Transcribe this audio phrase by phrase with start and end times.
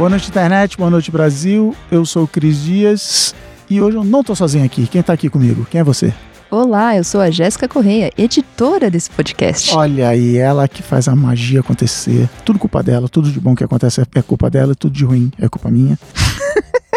[0.00, 0.78] Boa noite, internet.
[0.78, 1.76] Boa noite, Brasil.
[1.90, 3.34] Eu sou o Cris Dias
[3.68, 4.86] e hoje eu não tô sozinho aqui.
[4.86, 5.66] Quem tá aqui comigo?
[5.70, 6.10] Quem é você?
[6.50, 9.74] Olá, eu sou a Jéssica Correia, editora desse podcast.
[9.74, 12.30] Olha aí, ela que faz a magia acontecer.
[12.46, 15.46] Tudo culpa dela, tudo de bom que acontece é culpa dela, tudo de ruim é
[15.50, 15.98] culpa minha.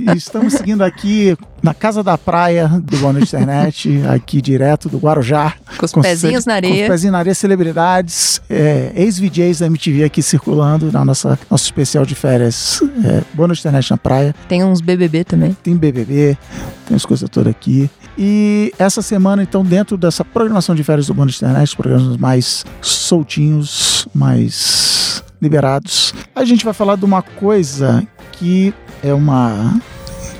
[0.00, 4.98] E estamos seguindo aqui na casa da praia do Boa Noite Internet, aqui direto do
[4.98, 5.54] Guarujá.
[5.78, 6.74] Com os pezinhos na areia.
[6.74, 11.64] Com os pezinhos na areia, celebridades, é, ex-VJs da MTV aqui circulando na nossa nosso
[11.64, 12.80] especial de férias.
[13.04, 14.34] É, Boa Noite Internet na praia.
[14.48, 15.56] Tem uns BBB também.
[15.62, 16.36] Tem BBB,
[16.86, 17.90] tem as coisas todas aqui.
[18.16, 22.16] E essa semana, então, dentro dessa programação de férias do Boa Noite Internet, os programas
[22.16, 28.06] mais soltinhos, mais liberados, a gente vai falar de uma coisa
[28.40, 28.72] que
[29.04, 29.78] é uma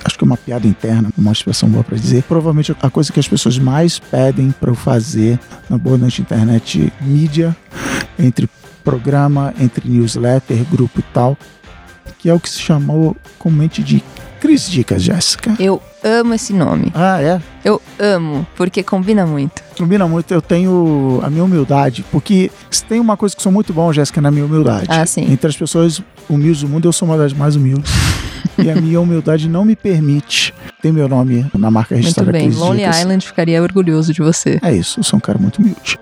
[0.02, 2.22] acho que é uma piada interna, uma expressão boa para dizer.
[2.22, 6.90] Provavelmente a coisa que as pessoas mais pedem para eu fazer na Boa Noite Internet
[7.02, 7.54] mídia,
[8.18, 8.48] entre
[8.82, 11.36] programa, entre newsletter, grupo e tal,
[12.18, 14.02] que é o que se chamou comumente de
[14.40, 15.54] Cris Dicas, Jéssica.
[15.58, 16.90] Eu amo esse nome.
[16.94, 17.40] Ah, é?
[17.62, 19.62] Eu amo, porque combina muito.
[19.76, 22.50] Combina muito, eu tenho a minha humildade, porque
[22.88, 24.86] tem uma coisa que sou muito bom, Jéssica, na minha humildade.
[24.88, 25.30] Ah, sim.
[25.30, 27.92] Entre as pessoas humildes do mundo, eu sou uma das mais humildes.
[28.58, 32.58] e a minha humildade não me permite ter meu nome na marca registrada Muito bem,
[32.58, 33.00] Lonely Dicas.
[33.00, 34.58] Island ficaria orgulhoso de você.
[34.62, 35.98] É isso, eu sou um cara muito humilde.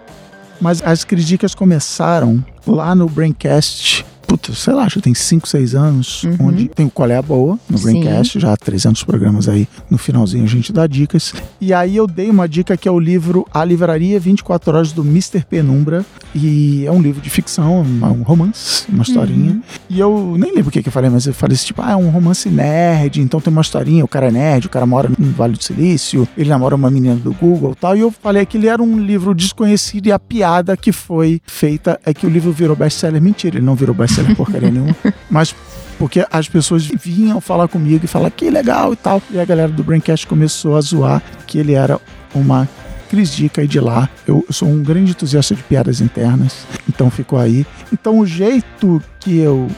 [0.61, 4.05] Mas as críticas começaram lá no Braincast.
[4.29, 6.49] Puta, sei lá, já tem 5, 6 anos, Uhum.
[6.49, 7.85] onde tem o Qual é a Boa no Sim.
[8.03, 11.33] Braincast, já há 300 programas aí, no finalzinho a gente dá dicas.
[11.59, 15.01] E aí eu dei uma dica que é o livro A Livraria 24 Horas do
[15.03, 15.43] Mr.
[15.49, 16.05] Penumbra,
[16.35, 19.53] e é um livro de ficção, um romance, uma historinha.
[19.53, 19.63] Uhum.
[19.89, 21.93] E eu nem lembro o que, que eu falei, mas eu falei assim, tipo, ah,
[21.93, 25.11] é um romance nerd, então tem uma historinha, o cara é nerd, o cara mora
[25.19, 27.97] no Vale do Silício, ele namora uma menina do Google e tal.
[27.97, 31.99] E eu falei que ele era um livro desconhecido e a piada que foi feita
[32.05, 33.23] é que o livro virou best-seller.
[33.23, 34.97] Mentira, ele não virou best-seller porcaria nenhuma.
[35.31, 35.55] Mas
[35.99, 39.23] porque as pessoas vinham falar comigo e falar que legal e tal.
[39.31, 42.01] E a galera do Braincast começou a zoar que ele era
[42.35, 42.69] uma
[43.09, 44.09] Cris Dica e de lá.
[44.27, 47.67] Eu, eu sou um grande entusiasta de piadas internas, então ficou aí.
[47.93, 49.69] Então o jeito que eu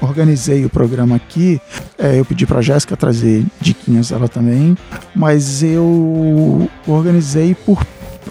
[0.00, 1.60] organizei o programa aqui,
[1.98, 4.76] é, eu pedi pra Jéssica trazer diquinhas ela também,
[5.14, 7.82] mas eu organizei por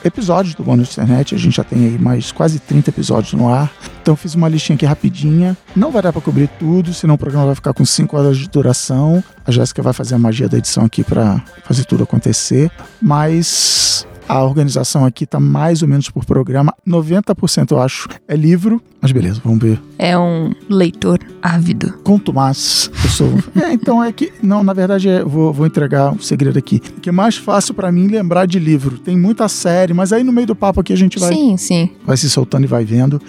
[0.03, 3.71] episódios do Bônus Internet, a gente já tem aí mais quase 30 episódios no ar.
[4.01, 5.57] Então fiz uma listinha aqui rapidinha.
[5.75, 8.49] Não vai dar pra cobrir tudo, senão o programa vai ficar com 5 horas de
[8.49, 9.23] duração.
[9.45, 12.71] A Jéssica vai fazer a magia da edição aqui pra fazer tudo acontecer,
[13.01, 16.73] mas a organização aqui tá mais ou menos por programa.
[16.87, 19.81] 90% eu acho é livro, mas beleza, vamos ver.
[19.97, 21.93] É um leitor ávido.
[22.03, 23.33] Conto mais, eu sou.
[23.61, 24.31] é, então é que.
[24.41, 26.79] Não, na verdade, é, vou, vou entregar um segredo aqui.
[26.79, 28.97] Que é mais fácil pra mim lembrar de livro.
[28.97, 31.89] Tem muita série, mas aí no meio do papo aqui a gente vai, Sim, sim.
[32.05, 33.21] vai se soltando e vai vendo.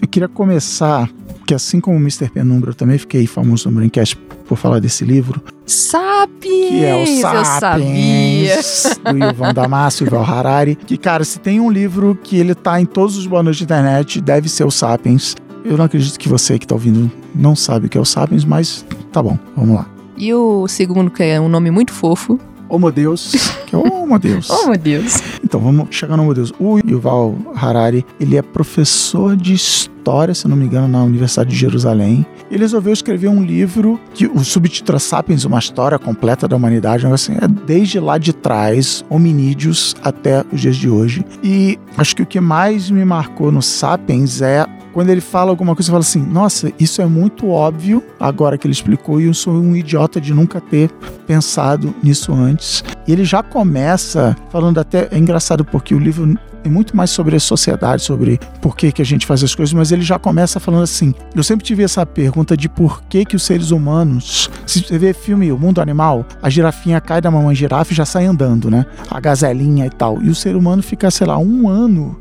[0.00, 1.08] Eu queria começar,
[1.50, 2.30] que assim como o Mr.
[2.30, 4.14] Penumbra, eu também fiquei famoso no Braincast
[4.46, 6.68] por falar desse livro, Sapiens!
[6.68, 8.62] que é o Eu sabia.
[8.62, 10.76] Sapiens, do Ivan Damasio, Yuval Harari.
[10.76, 14.20] Que, cara, se tem um livro que ele tá em todos os noites de internet,
[14.20, 15.34] deve ser o Sapiens.
[15.64, 18.44] Eu não acredito que você que tá ouvindo não sabe o que é o Sapiens,
[18.44, 19.86] mas tá bom, vamos lá.
[20.16, 22.38] E o segundo, que é um nome muito fofo.
[22.68, 23.32] Homo Deus,
[23.66, 24.48] que é Homo Deus.
[24.54, 25.16] Oh, meu Deus.
[25.42, 26.52] Então, vamos chegar no Homo Deus.
[26.60, 29.90] O Yuval Harari, ele é professor de história,
[30.34, 32.26] se eu não me engano, na Universidade de Jerusalém.
[32.50, 37.06] Ele resolveu escrever um livro que o subtítulo é Sapiens, uma história completa da humanidade.
[37.06, 41.24] Um assim, é desde lá de trás, hominídeos, até os dias de hoje.
[41.42, 45.74] E acho que o que mais me marcou no Sapiens é quando ele fala alguma
[45.74, 49.34] coisa, você fala assim: nossa, isso é muito óbvio agora que ele explicou, e eu
[49.34, 50.90] sou um idiota de nunca ter
[51.26, 52.82] pensado nisso antes.
[53.06, 55.08] E ele já começa falando até.
[55.10, 59.02] É engraçado porque o livro é muito mais sobre a sociedade, sobre por que, que
[59.02, 61.14] a gente faz as coisas, mas ele já começa falando assim.
[61.34, 64.50] Eu sempre tive essa pergunta de por que, que os seres humanos.
[64.66, 68.04] Se você vê filme O Mundo Animal, a girafinha cai da mamãe girafa e já
[68.04, 68.84] sai andando, né?
[69.10, 70.22] A gazelinha e tal.
[70.22, 72.16] E o ser humano fica, sei lá, um ano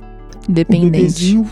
[0.47, 0.89] o Dependente.
[0.91, 1.45] bebezinho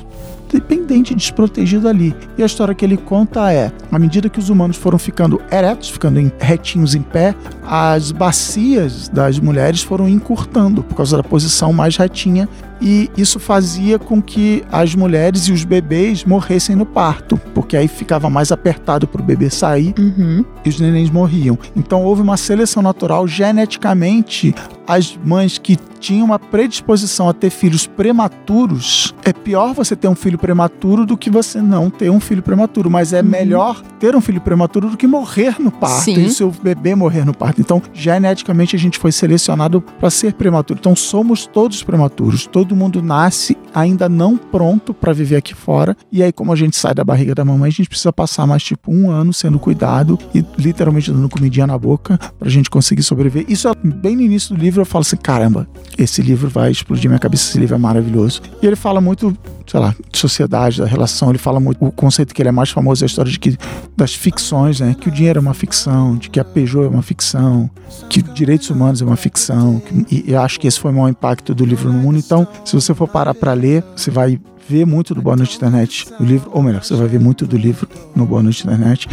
[0.51, 2.15] dependente, desprotegido ali.
[2.37, 5.89] E a história que ele conta é: à medida que os humanos foram ficando eretos,
[5.89, 7.35] ficando em- retinhos em pé,
[7.65, 12.47] as bacias das mulheres foram encurtando por causa da posição mais retinha.
[12.81, 17.87] E isso fazia com que as mulheres e os bebês morressem no parto, porque aí
[17.87, 20.45] ficava mais apertado para o bebê sair Uhum.
[20.63, 21.57] e os nenéns morriam.
[21.75, 24.53] Então houve uma seleção natural geneticamente.
[24.87, 30.15] As mães que tinham uma predisposição a ter filhos prematuros, é pior você ter um
[30.15, 34.21] filho prematuro do que você não ter um filho prematuro, mas é melhor ter um
[34.21, 36.19] filho prematuro do que morrer no parto Sim.
[36.21, 37.59] e o seu bebê morrer no parto.
[37.59, 40.79] Então, geneticamente a gente foi selecionado para ser prematuro.
[40.79, 45.95] Então, somos todos prematuros, todos todo mundo nasce ainda não pronto para viver aqui fora.
[46.11, 48.61] E aí, como a gente sai da barriga da mamãe, a gente precisa passar mais
[48.61, 53.45] tipo um ano sendo cuidado e literalmente dando comidinha na boca pra gente conseguir sobreviver.
[53.47, 55.67] Isso é bem no início do livro eu falo assim: caramba,
[55.97, 58.41] esse livro vai explodir minha cabeça, esse livro é maravilhoso.
[58.61, 59.35] E ele fala muito,
[59.67, 62.69] sei lá, de sociedade, da relação, ele fala muito o conceito que ele é mais
[62.69, 63.57] famoso é a história de que
[63.95, 64.95] das ficções, né?
[64.99, 67.69] Que o dinheiro é uma ficção, de que a Peugeot é uma ficção,
[68.09, 69.79] que direitos humanos é uma ficção.
[69.79, 72.17] Que, e eu acho que esse foi o maior impacto do livro no mundo.
[72.17, 76.05] Então, se você for parar para ler, você vai ver muito do Boa Noite Internet,
[76.19, 79.07] o livro, ou melhor, você vai ver muito do livro no Boa Noite Internet.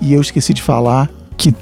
[0.00, 1.54] E eu esqueci de falar que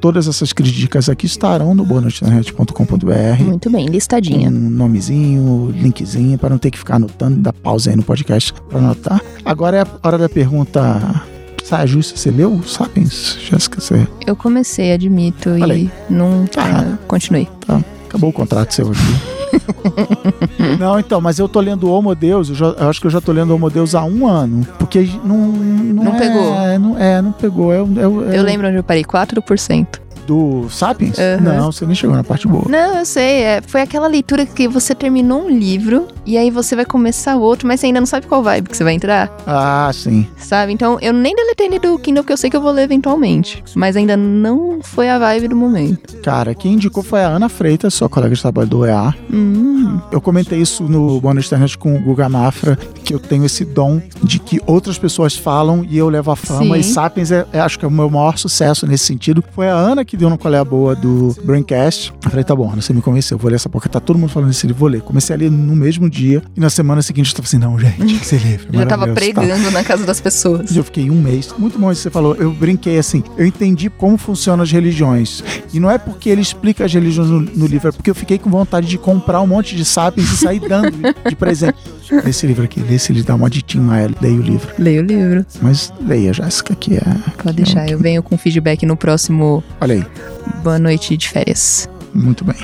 [0.00, 3.42] todas essas críticas aqui estarão no boanoiteinternet.com.br.
[3.44, 4.48] Muito bem, listadinha.
[4.48, 8.78] Um nomezinho, linkzinho, para não ter que ficar anotando, dar pausa aí no podcast para
[8.78, 9.22] anotar.
[9.44, 11.22] Agora é a hora da pergunta.
[11.62, 13.38] Saia justa, você leu Sapiens?
[13.48, 14.06] Jéssica, você.
[14.26, 17.46] Eu comecei, admito, Olha e não Tá continuei.
[17.66, 19.39] Tá, acabou o contrato seu aqui.
[20.78, 23.20] não, então, mas eu tô lendo Homo Deus, eu, já- eu acho que eu já
[23.20, 24.66] tô lendo Homo Deus há um ano.
[24.78, 25.36] Porque não.
[25.38, 26.54] Não, Não é- pegou.
[26.78, 27.72] Não, é, não pegou.
[27.72, 29.86] É, é, é Eu o lembro onde eu parei, 4%.
[30.30, 31.18] Do Sapiens?
[31.18, 31.40] Aham.
[31.42, 32.64] Não, você nem chegou na parte boa.
[32.68, 33.42] Não, eu sei.
[33.42, 37.66] é, foi aquela leitura que você terminou um livro e aí você vai começar outro,
[37.66, 40.24] mas você ainda não sabe qual vibe que você vai entrar, Ah, sim.
[40.36, 40.72] sabe?
[40.72, 43.64] Então eu nem deletei ele do Kindle, que eu sei que eu vou ler eventualmente.
[43.74, 46.18] Mas ainda não foi a vibe do momento.
[46.22, 49.12] Cara, quem indicou foi a Ana Freitas, sua colega de trabalho do EA.
[49.32, 53.44] Hum, Eu comentei isso no Boa Noite Internet com o Guga Mafra, que eu tenho
[53.44, 56.74] esse dom de que outras pessoas falam e eu levo a fama.
[56.76, 56.80] Sim.
[56.80, 59.42] E Sapiens, é, é- acho que é o meu maior sucesso nesse sentido.
[59.52, 62.12] Foi a Ana que deu no Qual é a Boa do Braincast.
[62.22, 64.48] Eu falei, tá bom, você me convenceu, vou ler essa porque tá todo mundo falando
[64.48, 65.00] desse livro, vou ler.
[65.00, 68.22] Comecei a ler no mesmo dia e na semana seguinte eu tava assim, não, gente,
[68.22, 69.14] esse livro é já tava tá?
[69.14, 70.70] pregando na casa das pessoas.
[70.70, 71.54] E eu fiquei um mês.
[71.58, 72.36] Muito bom isso que você falou.
[72.36, 73.24] Eu brinquei assim.
[73.36, 75.42] Eu entendi como funcionam as religiões.
[75.72, 78.38] E não é porque ele explica as religiões no, no livro, é porque eu fiquei
[78.38, 81.78] com vontade de comprar um monte de sapiens e sair dando de presente.
[82.10, 84.68] Lê esse livro aqui, lê esse livro, dá uma ditinha a ela, leia o livro.
[84.78, 85.46] Leia o livro.
[85.62, 87.02] Mas leia, Jéssica, que é.
[87.42, 90.06] Pode deixar, eu venho com feedback no próximo Olha aí,
[90.62, 91.88] Boa Noite de Férias.
[92.14, 92.56] muito bem.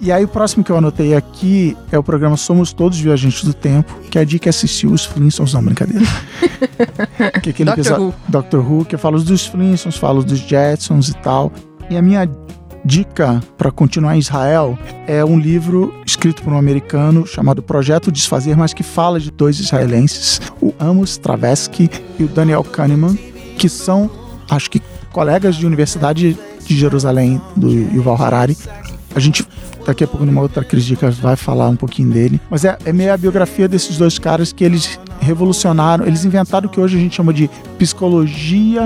[0.00, 3.54] E aí, o próximo que eu anotei aqui é o programa Somos Todos Viajantes do
[3.54, 6.04] Tempo, que é a dica é assistir os Flintstones, não, brincadeira.
[7.42, 8.14] que é aquele Doctor episódio- Who.
[8.28, 11.50] Doctor Who, que eu falo dos Flintstones, falo dos Jetsons e tal.
[11.88, 12.28] E a minha
[12.84, 18.56] dica para continuar em Israel é um livro escrito por um americano chamado Projeto Desfazer,
[18.56, 23.16] mas que fala de dois israelenses, o Amos Travesky e o Daniel Kahneman,
[23.56, 24.10] que são,
[24.50, 24.80] acho que,
[25.12, 26.36] colegas de universidade
[26.66, 28.56] de Jerusalém, do Yuval Harari.
[29.14, 29.46] A gente
[29.86, 33.12] daqui a pouco numa outra dicas vai falar um pouquinho dele, mas é, é meio
[33.12, 37.14] a biografia desses dois caras que eles revolucionaram, eles inventaram o que hoje a gente
[37.14, 38.82] chama de psicologia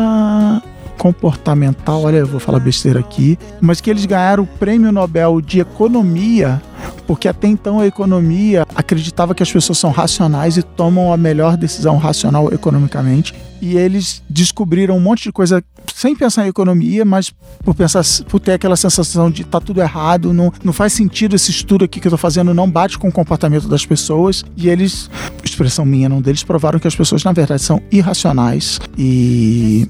[0.98, 5.60] comportamental, olha, eu vou falar besteira aqui, mas que eles ganharam o prêmio Nobel de
[5.60, 6.60] Economia,
[7.06, 11.56] porque até então a economia acreditava que as pessoas são racionais e tomam a melhor
[11.56, 15.62] decisão racional economicamente, e eles descobriram um monte de coisa
[15.98, 17.34] sem pensar em economia, mas
[17.64, 21.50] por pensar, por ter aquela sensação de tá tudo errado, não, não faz sentido esse
[21.50, 25.10] estudo aqui que eu tô fazendo, não bate com o comportamento das pessoas, e eles,
[25.42, 29.88] expressão minha, não deles, provaram que as pessoas na verdade são irracionais e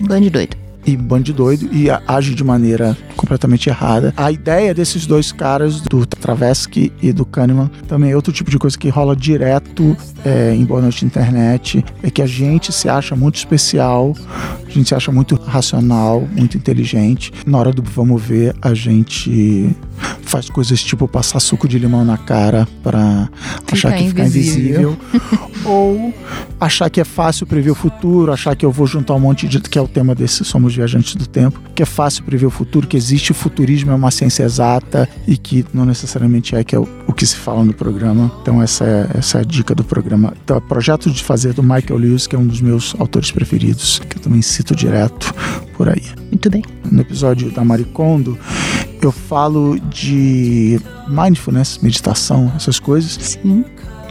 [0.00, 0.63] Bande doido.
[0.86, 4.12] E bando de doido e age de maneira completamente errada.
[4.16, 8.58] A ideia desses dois caras, do Travesky e do Kahneman, também é outro tipo de
[8.58, 13.16] coisa que rola direto é, em Boa Noite Internet, é que a gente se acha
[13.16, 14.14] muito especial,
[14.66, 17.32] a gente se acha muito racional, muito inteligente.
[17.46, 19.74] Na hora do vamos ver, a gente
[20.22, 23.28] faz coisas tipo passar suco de limão na cara pra
[23.70, 24.96] achar que fica invisível.
[25.64, 26.12] Ou
[26.60, 29.60] achar que é fácil prever o futuro, achar que eu vou juntar um monte de.
[29.60, 32.86] que é o tema desse Somos Viajantes do Tempo, que é fácil prever o futuro,
[32.86, 36.78] que existe o futurismo, é uma ciência exata e que não necessariamente é que é
[36.78, 38.30] o, o que se fala no programa.
[38.42, 40.34] Então, essa é, essa é a dica do programa.
[40.44, 44.00] Então, é projeto de fazer do Michael Lewis, que é um dos meus autores preferidos,
[44.00, 45.34] que eu também cito direto
[45.76, 46.62] por aí Muito bem.
[46.90, 48.38] no episódio da Maricondo,
[49.02, 53.12] eu falo de mindfulness, meditação, essas coisas.
[53.12, 53.64] Sim.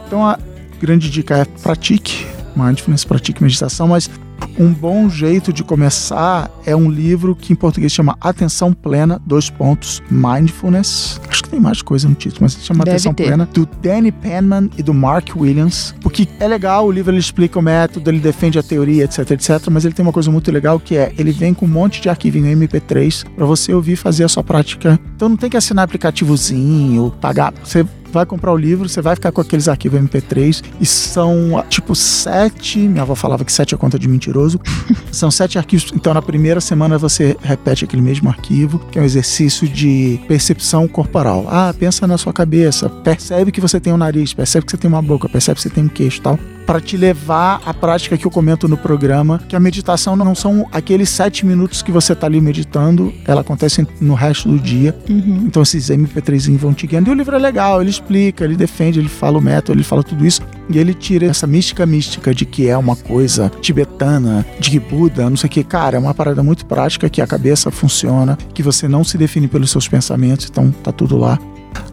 [0.06, 0.38] Então a
[0.80, 4.10] grande dica é pratique mindfulness, pratique meditação, mas
[4.58, 9.50] um bom jeito de começar é um livro que em português chama Atenção Plena, dois
[9.50, 11.20] pontos, Mindfulness.
[11.28, 13.26] Acho que tem mais coisa no título, mas chama Deve Atenção ter.
[13.26, 15.96] Plena, do Danny Penman e do Mark Williams.
[16.02, 19.68] Porque é legal, o livro ele explica o método, ele defende a teoria, etc, etc,
[19.72, 22.10] mas ele tem uma coisa muito legal que é, ele vem com um monte de
[22.10, 25.00] arquivinho MP3 para você ouvir e fazer a sua prática.
[25.16, 29.32] Então não tem que assinar aplicativozinho, pagar, você vai comprar o livro, você vai ficar
[29.32, 32.80] com aqueles arquivos MP3 e são tipo sete.
[32.80, 34.60] Minha avó falava que sete é conta de mentiroso.
[35.12, 35.92] são sete arquivos.
[35.94, 40.88] Então, na primeira semana você repete aquele mesmo arquivo, que é um exercício de percepção
[40.88, 41.46] corporal.
[41.50, 44.90] Ah, pensa na sua cabeça, percebe que você tem um nariz, percebe que você tem
[44.90, 48.26] uma boca, percebe que você tem um queixo tal para te levar à prática que
[48.26, 52.28] eu comento no programa, que a meditação não são aqueles sete minutos que você tá
[52.28, 54.96] ali meditando, ela acontece no resto do dia.
[55.10, 55.44] Uhum.
[55.46, 57.10] Então esses MP3 vão te guiando.
[57.10, 60.04] E o livro é legal, ele explica, ele defende, ele fala o método, ele fala
[60.04, 60.42] tudo isso.
[60.70, 65.30] E ele tira essa mística mística de que é uma coisa tibetana, de que Buda,
[65.30, 65.64] não sei o que.
[65.64, 69.48] Cara, é uma parada muito prática que a cabeça funciona, que você não se define
[69.48, 71.38] pelos seus pensamentos, então tá tudo lá.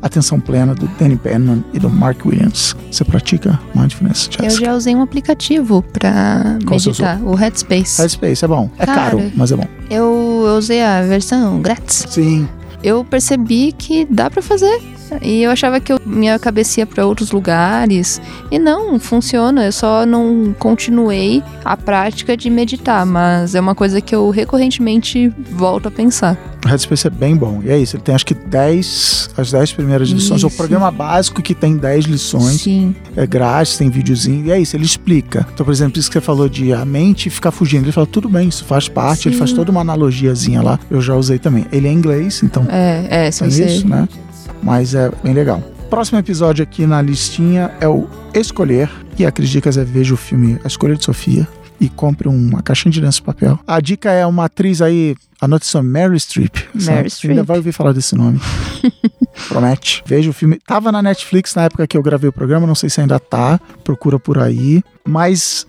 [0.02, 2.74] Atenção Plena, do Danny Penman e do Mark Williams.
[2.90, 4.64] Você pratica Mindfulness, Eu Jessica?
[4.66, 6.58] já usei um aplicativo você
[6.88, 8.00] meditar, o Headspace.
[8.00, 8.70] Headspace é bom.
[8.78, 9.00] É Cara.
[9.10, 9.66] caro, mas é bom.
[9.90, 12.06] Eu, eu usei a versão grátis.
[12.08, 12.48] Sim.
[12.82, 14.80] Eu percebi que dá pra fazer.
[15.22, 18.20] E eu achava que eu, minha cabeça ia pra outros lugares.
[18.50, 19.66] E não, funciona.
[19.66, 23.04] Eu só não continuei a prática de meditar.
[23.06, 26.36] Mas é uma coisa que eu recorrentemente volto a pensar.
[26.64, 27.62] O Headspace é bem bom.
[27.64, 30.42] E é isso, ele tem acho que 10, as 10 primeiras lições.
[30.42, 30.56] É o Isso.
[30.56, 32.60] programa básico que tem 10 lições.
[32.60, 32.94] Sim.
[33.16, 34.46] É grátis, tem videozinho.
[34.46, 35.46] E é isso, ele explica.
[35.54, 37.84] Então, por exemplo, isso que você falou de a mente ficar fugindo.
[37.84, 39.28] Ele fala, tudo bem, isso faz parte.
[39.28, 39.38] Ele Sim.
[39.38, 40.78] faz toda uma analogiazinha lá.
[40.90, 41.66] Eu já usei também.
[41.72, 43.64] Ele é inglês, então É, é, se tem você.
[43.64, 44.06] isso, né?
[44.62, 45.60] Mas é bem legal.
[45.88, 48.88] Próximo episódio aqui na listinha é o Escolher.
[49.18, 51.46] E a Cris Dicas é veja o filme A Escolha de Sofia
[51.80, 53.58] e compre uma caixinha de lenço de papel.
[53.66, 56.54] A dica é uma atriz aí, anote só, Mary Streep.
[56.74, 57.42] Mary Você ainda Streep.
[57.46, 58.38] vai ouvir falar desse nome.
[59.48, 60.02] Promete.
[60.06, 60.58] Veja o filme.
[60.66, 63.58] Tava na Netflix na época que eu gravei o programa, não sei se ainda tá.
[63.82, 64.82] Procura por aí.
[65.06, 65.66] Mas,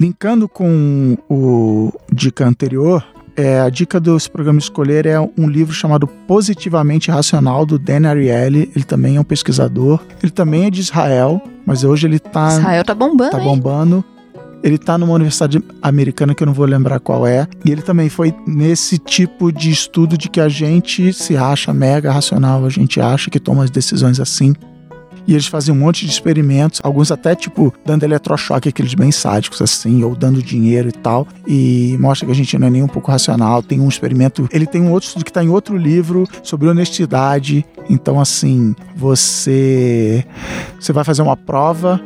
[0.00, 3.04] linkando com o dica anterior,
[3.36, 8.70] é, a dica desse programa Escolher é um livro chamado Positivamente Racional, do Dan Ariely.
[8.74, 10.00] Ele também é um pesquisador.
[10.22, 13.44] Ele também é de Israel, mas hoje ele tá, Israel tá bombando, tá hein?
[13.44, 14.04] bombando.
[14.62, 17.48] Ele tá numa universidade americana que eu não vou lembrar qual é.
[17.64, 22.12] E ele também foi nesse tipo de estudo de que a gente se acha mega
[22.12, 24.54] racional, a gente acha que toma as decisões assim.
[25.26, 29.62] E eles fazem um monte de experimentos, alguns até tipo dando eletrochoque, aqueles bem sádicos
[29.62, 31.26] assim, ou dando dinheiro e tal.
[31.46, 33.62] E mostra que a gente não é nem um pouco racional.
[33.62, 37.64] Tem um experimento, ele tem um outro estudo que está em outro livro sobre honestidade.
[37.88, 40.24] Então, assim, você,
[40.78, 42.00] você vai fazer uma prova.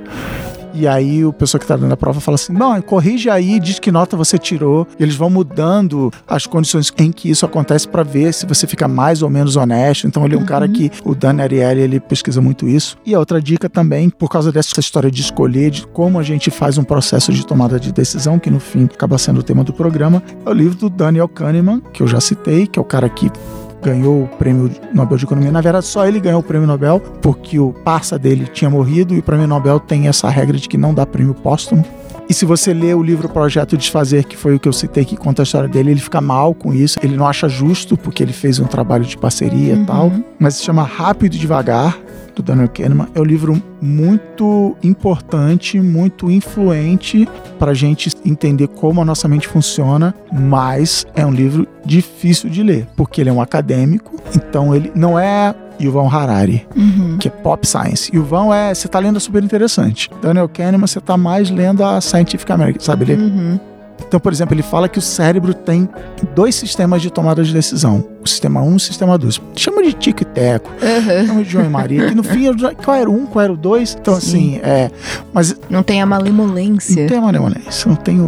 [0.75, 3.79] E aí o pessoa que está dando a prova fala assim: não, corrige aí, diz
[3.79, 4.87] que nota você tirou.
[4.99, 8.87] E eles vão mudando as condições em que isso acontece para ver se você fica
[8.89, 10.07] mais ou menos honesto.
[10.07, 12.97] Então ele é um cara que o Dan Ariely ele pesquisa muito isso.
[13.05, 16.51] E a outra dica também, por causa dessa história de escolher, de como a gente
[16.51, 19.73] faz um processo de tomada de decisão, que no fim acaba sendo o tema do
[19.73, 23.09] programa, é o livro do Daniel Kahneman, que eu já citei, que é o cara
[23.09, 23.31] que
[23.83, 25.51] ganhou o prêmio Nobel de Economia.
[25.53, 29.19] Na verdade, só ele ganhou o prêmio Nobel, porque o parça dele tinha morrido e
[29.19, 31.85] o prêmio Nobel tem essa regra de que não dá prêmio póstumo.
[32.29, 35.17] E se você lê o livro Projeto Desfazer, que foi o que eu citei que
[35.17, 36.99] conta a história dele, ele fica mal com isso.
[37.01, 39.85] Ele não acha justo, porque ele fez um trabalho de parceria e Uhum.
[39.85, 40.13] tal.
[40.37, 41.97] Mas se chama Rápido e Devagar,
[42.37, 43.09] do Daniel Kahneman.
[43.15, 47.27] É um livro muito importante, muito influente
[47.59, 52.63] para a gente entender como a nossa mente funciona, mas é um livro difícil de
[52.63, 57.17] ler, porque ele é um acadêmico, então ele não é Yuval Harari, Uhum.
[57.19, 58.11] que é pop science.
[58.15, 60.11] Yuval é, você tá lendo é super interessante.
[60.23, 63.05] Daniel Kahneman, você tá mais lendo a Scientific American, sabe?
[63.13, 63.61] Ele, Uhum.
[64.07, 65.89] Então, por exemplo, ele fala que o cérebro tem
[66.35, 68.05] dois sistemas de tomada de decisão.
[68.25, 69.41] O sistema 1 e o sistema 2.
[69.55, 71.27] Chama de tico e teco, Uhum.
[71.27, 73.53] chama de João e Maria, que no fim, já- qual era o 1, qual era
[73.53, 73.97] o 2?
[74.01, 74.57] Então, Sim.
[74.57, 74.91] assim, é...
[75.33, 77.03] Mas Não tem a malemolência.
[77.03, 78.25] não tem a malemolência, não tem o,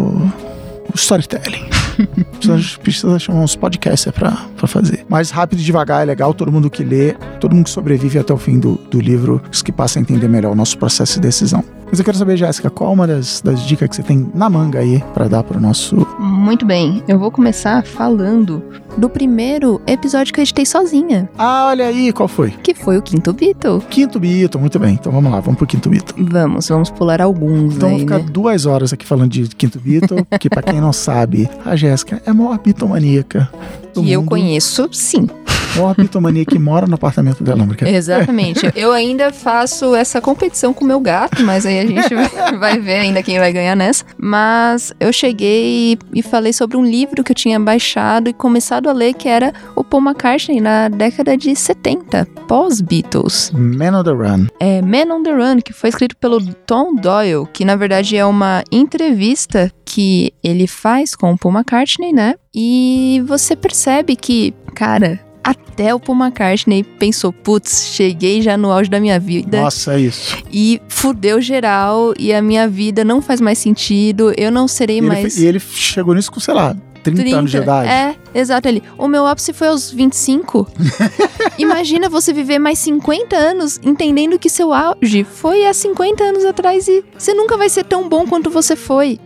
[0.92, 1.68] o storytelling.
[2.38, 5.04] Precisa, precisa chamar uns podcasts pra, pra fazer.
[5.08, 8.32] Mas rápido e devagar é legal, todo mundo que lê, todo mundo que sobrevive até
[8.32, 11.20] o fim do, do livro, os que passa a entender melhor o nosso processo de
[11.22, 11.64] decisão.
[11.90, 14.78] Mas eu quero saber, Jéssica, qual uma das, das dicas que você tem na manga
[14.80, 16.06] aí pra dar pro nosso.
[16.18, 18.62] Muito bem, eu vou começar falando
[18.96, 22.50] do primeiro episódio que eu editei sozinha, Ah, olha aí, qual foi?
[22.50, 23.80] que foi o Quinto Beatle.
[23.88, 24.94] Quinto Beatle, muito bem.
[24.94, 26.24] Então vamos lá, vamos pro Quinto Beatle.
[26.28, 28.26] Vamos, vamos pular alguns Então aí, ficar né?
[28.30, 32.30] duas horas aqui falando de Quinto Beatle, que pra quem não sabe, a Jéssica é
[32.30, 33.48] a maior bitomaníaca
[33.94, 34.28] Que eu mundo.
[34.28, 35.26] conheço, sim.
[35.78, 37.96] Maior bitomaníaca que mora no apartamento dela, brincadeira.
[37.96, 38.68] Exatamente.
[38.74, 42.78] eu ainda faço essa competição com o meu gato, mas aí a gente vai, vai
[42.80, 44.04] ver ainda quem vai ganhar nessa.
[44.16, 48.92] Mas eu cheguei e falei sobre um livro que eu tinha baixado e começado a
[48.92, 53.52] ler, que era o Paul McCartney na década de 70, pós-Beatles.
[53.54, 54.46] Man on the Run.
[54.58, 58.24] é Man on the Run, que foi escrito pelo Tom Doyle, que na verdade é
[58.24, 62.34] uma entrevista que ele faz com o Paul McCartney, né?
[62.54, 65.20] E você percebe que, cara,
[65.50, 69.60] até o Paul McCartney pensou, putz, cheguei já no auge da minha vida.
[69.62, 70.36] Nossa, é isso.
[70.52, 74.98] E fudeu geral e a minha vida não faz mais sentido, eu não serei E
[75.00, 75.34] ele, mais...
[75.34, 77.88] fe- e ele chegou nisso com, sei lá, 30, anos de idade.
[77.88, 78.82] É, exato ali.
[78.98, 80.68] O meu ápice foi aos 25.
[81.58, 86.86] Imagina você viver mais 50 anos entendendo que seu auge foi há 50 anos atrás
[86.88, 89.18] e você nunca vai ser tão bom quanto você foi.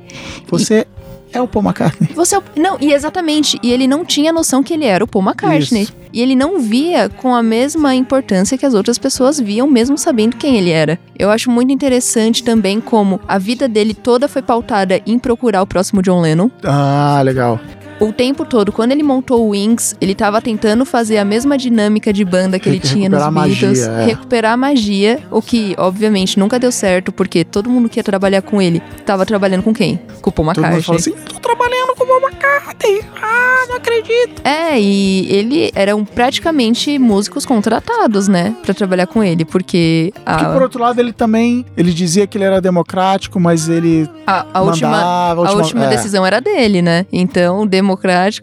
[0.49, 0.87] Você
[1.33, 2.11] é o Paul McCartney.
[2.15, 2.43] Você é o...
[2.57, 3.59] Não, e exatamente.
[3.62, 5.83] E ele não tinha noção que ele era o Paul McCartney.
[5.83, 5.95] Isso.
[6.12, 10.37] E ele não via com a mesma importância que as outras pessoas viam, mesmo sabendo
[10.37, 10.99] quem ele era.
[11.19, 15.67] Eu acho muito interessante também como a vida dele toda foi pautada em procurar o
[15.67, 16.51] próximo John Lennon.
[16.62, 17.59] Ah, legal.
[18.02, 22.12] O tempo todo, quando ele montou o Wings, ele tava tentando fazer a mesma dinâmica
[22.12, 24.04] de banda que ele tinha nos a Beatles, magia, é.
[24.06, 28.42] recuperar a magia, o que obviamente nunca deu certo, porque todo mundo que ia trabalhar
[28.42, 30.00] com ele tava trabalhando com quem?
[30.21, 30.97] Com o Paul Todo mundo McCartney.
[30.97, 33.04] assim, tô trabalhando com o Paul McCartney.
[33.23, 34.42] Ah, não acredito.
[34.44, 40.62] É, e ele eram praticamente músicos contratados, né, Pra trabalhar com ele, porque a, por
[40.62, 44.90] outro lado, ele também, ele dizia que ele era democrático, mas ele a, a última,
[44.90, 47.06] mandava, a última é, decisão era dele, né?
[47.12, 47.92] Então, democrático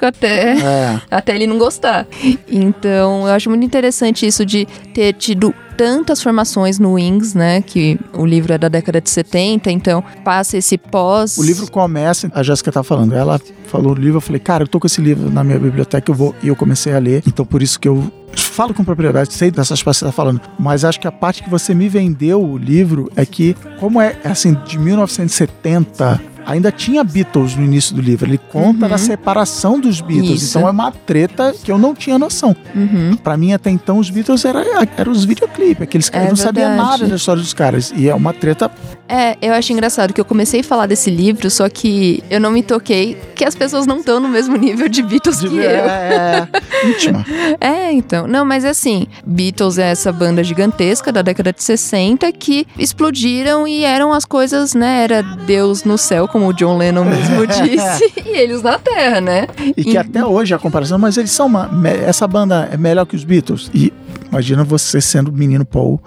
[0.06, 1.02] até É.
[1.10, 2.08] até ele não gostar.
[2.48, 7.62] Então, eu acho muito interessante isso de ter tido tantas formações no Wings, né?
[7.62, 11.38] Que o livro é da década de 70, então passa esse pós.
[11.38, 14.68] O livro começa, a Jéssica tá falando, ela falou o livro, eu falei, cara, eu
[14.68, 17.46] tô com esse livro na minha biblioteca, eu vou, e eu comecei a ler, então
[17.46, 20.84] por isso que eu falo com propriedade, sei dessas partes que você tá falando, mas
[20.84, 24.58] acho que a parte que você me vendeu o livro é que, como é, assim,
[24.66, 28.90] de 1970, ainda tinha Beatles no início do livro, ele conta Uhum.
[28.92, 30.58] da separação dos Beatles, Isso.
[30.58, 32.56] então é uma treta que eu não tinha noção.
[32.76, 33.16] Uhum.
[33.16, 34.60] Pra mim, até então, os Beatles eram
[34.98, 36.90] era os videoclipes, aqueles caras, É não sabia verdade.
[36.90, 38.70] nada da história dos caras, e é uma treta
[39.08, 42.52] É, eu acho engraçado que eu comecei a falar desse livro, só que eu não
[42.52, 45.62] me toquei que as pessoas não estão no mesmo nível de Beatles de, que eu.
[45.62, 46.48] é,
[46.84, 47.26] é, íntima.
[47.60, 48.28] É, então.
[48.28, 53.84] Não, mas assim, Beatles é essa banda gigantesca da década de 60 que explodiram e
[53.84, 55.04] eram as coisas, né?
[55.04, 59.48] Era Deus no céu, como o John Lennon mesmo disse, e eles na terra, né?
[59.76, 61.70] E que E- até hoje a comparação, mas eles são uma.
[62.06, 63.70] Essa banda é melhor que os Beatles.
[63.74, 63.92] E
[64.32, 66.00] imagina você sendo menino Paul.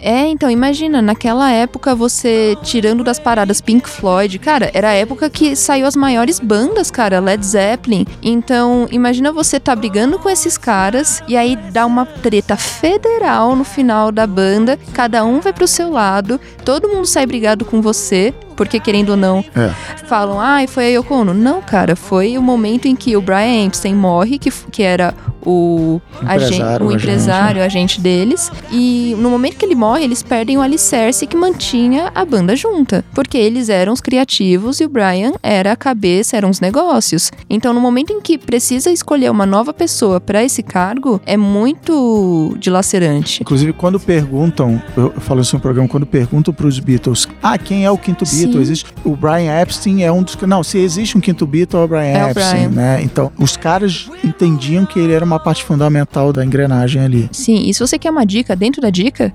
[0.00, 5.28] É, então, imagina, naquela época você tirando das paradas Pink Floyd, cara, era a época
[5.28, 8.06] que saiu as maiores bandas, cara, Led Zeppelin.
[8.22, 13.64] Então, imagina você tá brigando com esses caras e aí dá uma treta federal no
[13.64, 18.32] final da banda, cada um vai pro seu lado, todo mundo sai brigado com você,
[18.58, 19.70] porque querendo ou não, É.
[20.06, 21.32] falam, ai, foi a Yoko Ono.
[21.32, 25.14] Não, cara, foi o momento em que o Brian Epstein morre, que, que era
[25.46, 28.50] o, agen- Empresário, o o agente, empresário, o agente deles.
[28.72, 33.04] E no momento que ele morre, eles perdem o alicerce que mantinha a banda junta.
[33.14, 37.30] Porque eles eram os criativos e o Brian era a cabeça, eram os negócios.
[37.48, 42.56] Então, no momento em que precisa escolher uma nova pessoa para esse cargo, é muito
[42.58, 43.42] dilacerante.
[43.42, 47.90] Inclusive, quando perguntam, eu falo isso no programa, quando perguntam pros Beatles, ah, quem é
[47.90, 48.47] o quinto Sim.
[48.48, 48.62] Beatle?
[48.62, 50.36] Existe, o Brian Epstein é um dos.
[50.42, 52.82] Não, se existe um quinto Beatle, é o Brian É o Epstein, Brian.
[52.82, 53.00] né?
[53.02, 57.28] Então, os caras entendiam que ele era uma parte fundamental da engrenagem ali.
[57.32, 59.32] Sim, e se você quer uma dica dentro da dica,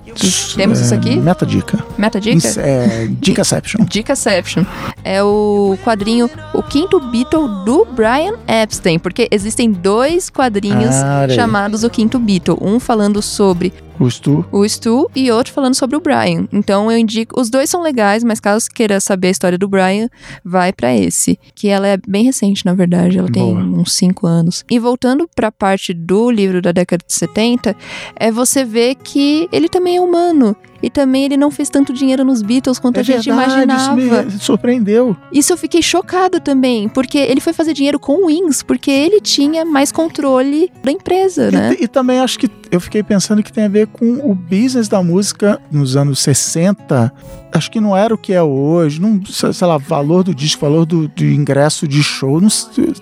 [0.56, 1.16] temos isso aqui?
[1.16, 1.78] Meta dica.
[1.98, 2.48] Meta dica?
[2.60, 3.84] É, Dicaception.
[3.88, 4.64] Dicaception
[5.02, 11.84] é o quadrinho, o quinto Beatle do Brian Epstein, porque existem dois quadrinhos Ah, chamados
[11.84, 14.44] o quinto Beatle, um falando sobre O Stu.
[14.50, 16.48] o Stu e outro falando sobre o Brian.
[16.52, 20.08] Então eu indico, os dois são legais, mas caso queira saber a história do Brian,
[20.44, 23.62] vai pra esse, que ela é bem recente, na verdade, ela tem Boa.
[23.62, 24.64] uns 5 anos.
[24.70, 27.76] E voltando pra parte do livro da década de 70,
[28.16, 30.56] é você ver que ele também é humano.
[30.82, 34.00] E também ele não fez tanto dinheiro nos Beatles quanto É a gente verdade, imaginava.
[34.00, 35.16] isso me surpreendeu.
[35.32, 39.20] Isso eu fiquei chocada também, porque ele foi fazer dinheiro com o Wings, porque ele
[39.20, 41.76] tinha mais controle da empresa, né?
[41.80, 45.02] E, também acho que eu fiquei pensando que tem a ver com o business da
[45.02, 47.12] música nos anos 60.
[47.52, 49.00] Acho que não era o que é hoje.
[49.00, 52.48] Não, sei lá, valor do disco, valor do, do ingresso de show, não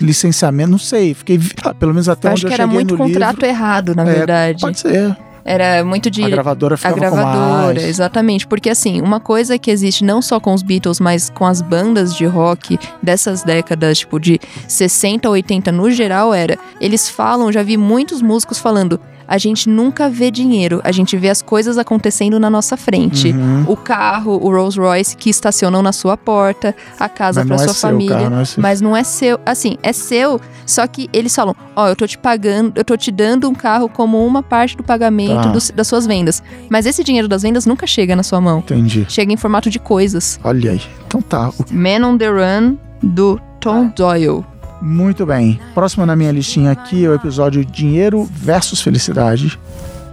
[0.00, 1.14] licenciamento, não sei.
[1.14, 3.34] Fiquei, ah, pelo menos até Eu onde acho eu que era cheguei muito no contrato
[3.36, 3.46] livro.
[3.46, 4.60] errado, na É, verdade.
[4.60, 5.16] Pode ser.
[5.44, 7.84] Era muito de A gravadora a ficava gravadora, com mais.
[7.84, 8.46] exatamente.
[8.46, 12.14] Porque assim, uma coisa que existe não só com os Beatles, mas com as bandas
[12.14, 16.58] de rock dessas décadas, tipo, de 60, 80 no geral, era.
[16.80, 19.00] Eles falam, já vi muitos músicos falando.
[19.32, 23.28] A gente nunca vê dinheiro, a gente vê as coisas acontecendo na nossa frente.
[23.30, 23.64] Uhum.
[23.66, 27.74] O carro, o Rolls Royce que estacionam na sua porta, a casa é sua seu
[27.74, 28.14] família.
[28.14, 28.62] carro, não é seu.
[28.62, 29.40] Mas não é seu.
[29.46, 33.10] Assim, é seu, só que eles falam: Ó, eu tô te pagando, eu tô te
[33.10, 35.48] dando um carro como uma parte do pagamento Tá.
[35.50, 36.42] dos- das suas vendas.
[36.68, 38.58] Mas esse dinheiro das vendas nunca chega na sua mão.
[38.58, 39.06] Entendi.
[39.08, 40.38] Chega em formato de coisas.
[40.44, 40.82] Olha aí.
[41.06, 41.50] Então tá.
[41.70, 44.44] Man on the Run, do Tom Doyle.
[44.82, 45.60] Muito bem.
[45.74, 49.58] Próximo na minha listinha aqui é o episódio Dinheiro versus Felicidade,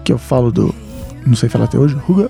[0.04, 0.74] que eu falo do,
[1.26, 2.30] não sei falar até hoje, Ruga.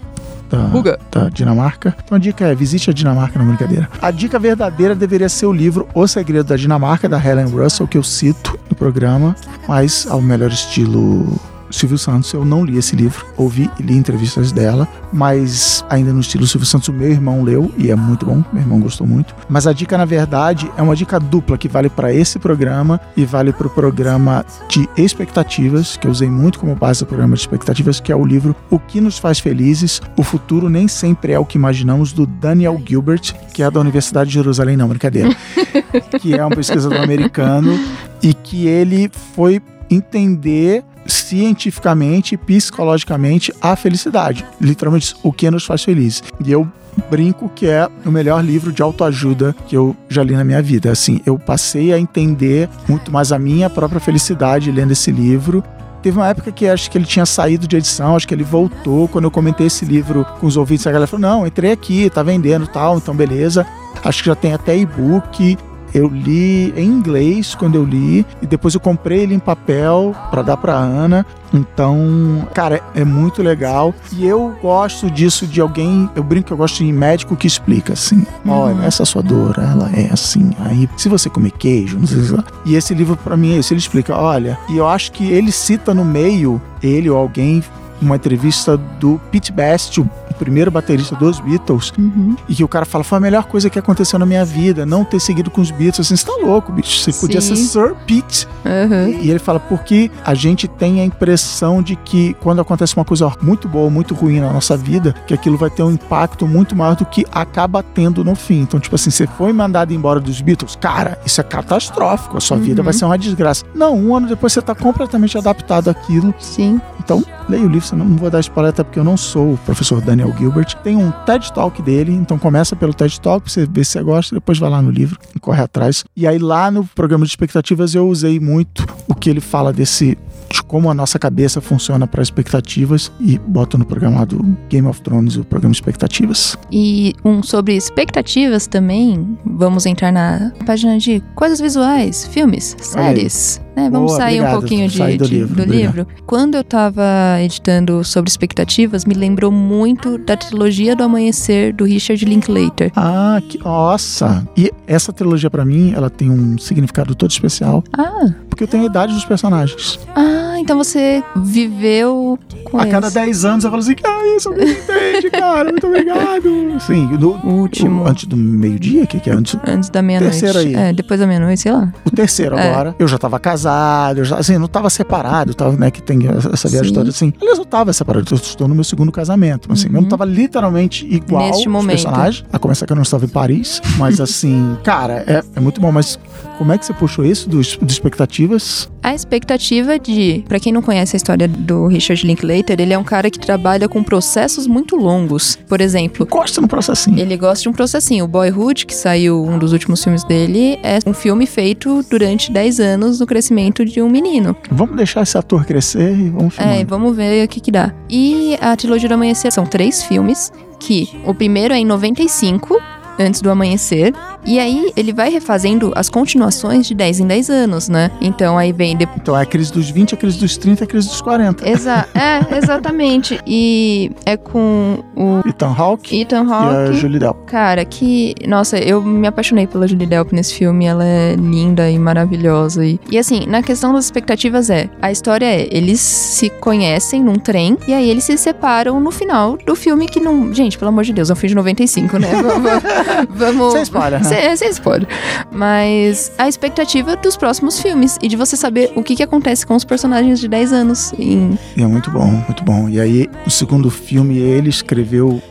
[0.49, 0.97] Da, Ruga.
[1.12, 1.95] da Dinamarca.
[2.04, 3.89] Então a dica é visite a Dinamarca, não é brincadeira.
[4.02, 7.97] A dica verdadeira deveria ser o livro O Segredo da Dinamarca, da Helen Russell, que
[7.97, 9.36] eu cito no programa,
[9.67, 11.39] mas ao melhor estilo
[11.71, 16.19] Silvio Santos, eu não li esse livro, ouvi e li entrevistas dela, mas ainda no
[16.19, 19.36] estilo Silvio Santos, o meu irmão leu e é muito bom, meu irmão gostou muito.
[19.47, 23.25] Mas a dica, na verdade, é uma dica dupla que vale para esse programa e
[23.25, 27.41] vale para o programa de expectativas, que eu usei muito como base do programa de
[27.41, 31.39] expectativas, que é o livro O que nos faz felizes, o futuro nem sempre é
[31.39, 35.29] o que imaginamos, do Daniel Gilbert, que é da Universidade de Jerusalém, não, brincadeira,
[36.19, 37.77] que é um pesquisador americano
[38.21, 44.45] e que ele foi entender cientificamente e psicologicamente a felicidade.
[44.61, 46.23] Literalmente, o que nos faz felizes.
[46.43, 46.67] E eu
[47.09, 50.91] brinco que é o melhor livro de autoajuda que eu já li na minha vida.
[50.91, 55.63] Assim, eu passei a entender muito mais a minha própria felicidade lendo esse livro.
[56.01, 59.07] Teve uma época que acho que ele tinha saído de edição, acho que ele voltou.
[59.07, 62.23] Quando eu comentei esse livro com os ouvintes, a galera falou: Não, entrei aqui, tá
[62.23, 63.65] vendendo tal, então beleza.
[64.03, 65.57] Acho que já tem até e-book.
[65.93, 70.41] Eu li em inglês quando eu li e depois eu comprei ele em papel para
[70.41, 71.25] dar para Ana.
[71.54, 76.58] Então, cara, é muito legal e eu gosto disso de alguém, eu brinco que eu
[76.58, 80.52] gosto de médico que explica assim: "Olha, essa sua dor, ela é assim.
[80.60, 83.73] Aí, se você comer queijo, não sei se E esse livro para mim é isso,
[83.73, 87.63] ele explica: "Olha, e eu acho que ele cita no meio ele ou alguém
[88.01, 92.35] uma entrevista do Pete Best, o primeiro baterista dos Beatles, Uhum.
[92.47, 95.03] e que o cara fala: foi a melhor coisa que aconteceu na minha vida, não
[95.03, 95.99] ter seguido com os Beatles.
[96.07, 96.99] Assim, você tá louco, bicho.
[97.01, 97.65] Você podia ser Sim.
[97.65, 98.47] Sir Pete.
[98.65, 99.19] Uhum.
[99.21, 103.31] E ele fala: porque a gente tem a impressão de que quando acontece uma coisa
[103.41, 106.95] muito boa, muito ruim na nossa vida, que aquilo vai ter um impacto muito maior
[106.95, 108.62] do que acaba tendo no fim.
[108.62, 112.38] Então, tipo assim, você foi mandado embora dos Beatles, cara, isso é catastrófico.
[112.38, 112.85] A sua vida Uhum.
[112.85, 113.65] vai ser uma desgraça.
[113.75, 116.33] Não, um ano depois você tá completamente adaptado àquilo.
[116.39, 116.79] Sim.
[116.99, 120.02] Então, leia o livro, não vou dar spoiler até porque eu não sou o professor
[120.02, 120.75] Daniel Gilbert.
[120.84, 124.04] Tem um TED Talk dele, então começa pelo TED Talk pra você ver se você
[124.04, 126.04] gosta, depois vai lá no livro e corre atrás.
[126.15, 130.17] E aí lá no programa de expectativas eu usei muito o que ele fala desse
[130.49, 135.02] de como a nossa cabeça funciona para expectativas e boto no programa do Game of
[135.02, 136.58] Thrones o programa de expectativas.
[136.71, 139.38] E um sobre expectativas também.
[139.45, 143.62] Vamos entrar na página de coisas visuais, filmes, séries.
[143.75, 143.89] Né?
[143.89, 144.58] Vamos sair obrigado.
[144.58, 146.08] um pouquinho de, do de- livro, do livro.
[146.25, 147.03] Quando eu tava
[147.41, 152.91] editando sobre expectativas, me lembrou muito da trilogia do amanhecer do Richard Linklater.
[152.95, 154.47] Ah, que nossa!
[154.58, 158.84] E essa trilogia pra mim, ela tem um significado todo especial, Ah, porque eu tenho
[158.84, 159.99] a idade dos personagens.
[160.15, 163.13] ah, então você viveu com A cada eles.
[163.13, 166.79] 10 anos eu falo assim, ah, isso alguém entende, cara, muito obrigado.
[166.82, 168.03] Sim, no, O último.
[168.03, 169.55] o- antes do meio-dia, o que, que é antes?
[169.65, 170.39] Antes da meia-noite.
[170.39, 170.75] Terceiro aí.
[170.75, 171.91] É, depois da meia-noite, sei lá.
[172.05, 172.69] O terceiro É.
[172.71, 172.95] agora.
[172.99, 173.68] Eu já tava casado,
[174.17, 176.19] eu já, assim, não tava separado, tava, né, que tem
[176.53, 176.93] essa viagem Sim.
[176.95, 177.34] toda assim.
[177.41, 179.95] Aliás, eu tava separado, eu estou no meu segundo casamento, mas, assim, Uhum.
[179.95, 181.89] eu não tava literalmente igual Neste momento.
[182.03, 185.79] personagens, a começar que eu não estava em Paris, mas assim, cara, é, é muito
[185.82, 186.19] bom, mas
[186.58, 188.89] como é que você puxou isso dos, de expectativas?
[189.01, 193.03] A expectativa de, Pra quem não conhece a história do Richard Linklater, ele é um
[193.03, 195.57] cara que trabalha com processos muito longos.
[195.67, 197.17] Por exemplo, Gosta no processinho.
[197.17, 198.25] ele gosta de um processinho.
[198.25, 202.79] O Boyhood, que saiu um dos últimos filmes dele, é um filme feito durante 10
[202.79, 204.55] anos no crescimento de um menino.
[204.71, 206.75] Vamos deixar esse ator crescer e vamos filmar.
[206.79, 207.93] É, vamos ver o que que dá.
[208.09, 212.79] E a trilogia do Amanhecer são três filmes, que o primeiro é em 95,
[213.19, 214.13] antes do amanhecer,
[214.45, 218.10] e aí ele vai refazendo as continuações de 10 em 10 anos, né?
[218.21, 220.88] Então aí vem de- Então é a crise dos 20, a crise dos 30, a
[220.88, 221.67] crise dos 40.
[221.69, 223.39] Exa é, exatamente.
[223.45, 226.53] E é com o Ethan Hawke Ethan e a
[226.86, 226.93] Hawke.
[226.97, 227.45] Julie Delp.
[227.47, 228.34] Cara, que.
[228.47, 230.86] Nossa, eu me apaixonei pela Julie Delp nesse filme.
[230.86, 232.86] Ela é linda e maravilhosa.
[232.86, 237.36] E, e assim, na questão das expectativas é: a história é, eles se conhecem num
[237.36, 240.53] trem e aí eles se separam no final do filme que não.
[240.53, 242.27] Gente, pelo amor de Deus, é um filme de 95, né?
[243.29, 243.73] Vamos.
[243.73, 244.29] Sem spoiler, né?
[244.29, 245.07] Sem, sem spoiler.
[245.51, 249.75] Mas a expectativa dos próximos filmes e de você saber o que, que acontece com
[249.75, 252.87] os personagens de 10 anos em E é muito bom, muito bom.
[252.89, 255.41] E aí, o segundo filme, ele escreveu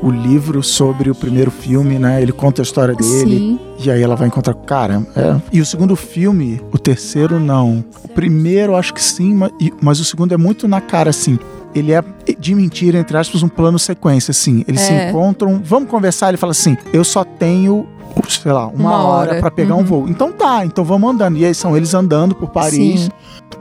[0.00, 2.22] o livro sobre o primeiro filme, né?
[2.22, 3.36] Ele conta a história dele.
[3.38, 3.58] Sim.
[3.84, 5.04] E aí ela vai encontrar cara.
[5.16, 5.36] É.
[5.52, 7.84] E o segundo filme, o terceiro não.
[8.04, 11.36] O primeiro, acho que sim, ma- e- mas o segundo é muito na cara, assim.
[11.78, 12.02] Ele é,
[12.38, 14.64] de mentira, entre aspas, um plano sequência, assim.
[14.68, 15.10] Eles se É.
[15.10, 16.28] encontram, vamos conversar.
[16.28, 17.86] Ele fala assim: eu só tenho,
[18.28, 19.40] sei lá, uma, Uma hora, hora.
[19.40, 19.84] pra pegar um Uhum.
[19.84, 20.08] voo.
[20.08, 21.36] Então tá, então vamos andando.
[21.38, 23.02] E aí são eles andando por Paris.
[23.02, 23.08] Sim.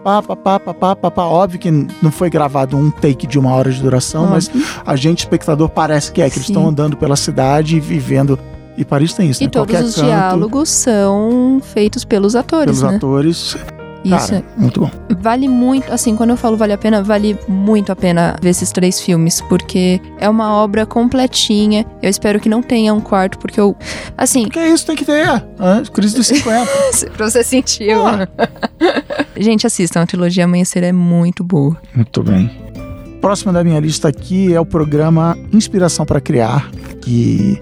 [0.04, 1.24] Pá, pá, pá, pá, pá, pá, pá.
[1.24, 4.66] Óbvio que não foi gravado um take de uma hora de duração, mas Óbvio.
[4.86, 6.54] a gente, espectador, parece que é, que eles Sim.
[6.54, 8.38] estão andando pela cidade e vivendo.
[8.78, 9.50] E Paris tem isso, E né?
[9.52, 12.98] todos Qualquer os canto, diálogos são feitos pelos atores, pelos né?
[12.98, 13.58] atores.
[14.04, 14.92] Isso Cara, muito bom.
[15.20, 18.72] vale muito, assim, quando eu falo vale a pena, vale muito a pena ver esses
[18.72, 21.86] três filmes, porque é uma obra completinha.
[22.02, 23.76] Eu espero que não tenha um quarto, porque eu,
[24.18, 25.28] assim, Que isso tem que ter?
[25.28, 26.72] Ah, crise dos 50.
[27.18, 27.96] pra você sentir.
[27.96, 28.04] Pô.
[29.40, 31.78] Gente, assistam, a trilogia Amanhecer é muito boa.
[31.94, 32.50] Muito bem.
[33.22, 36.70] Próximo da minha lista aqui é o programa Inspiração para Criar,
[37.02, 37.62] que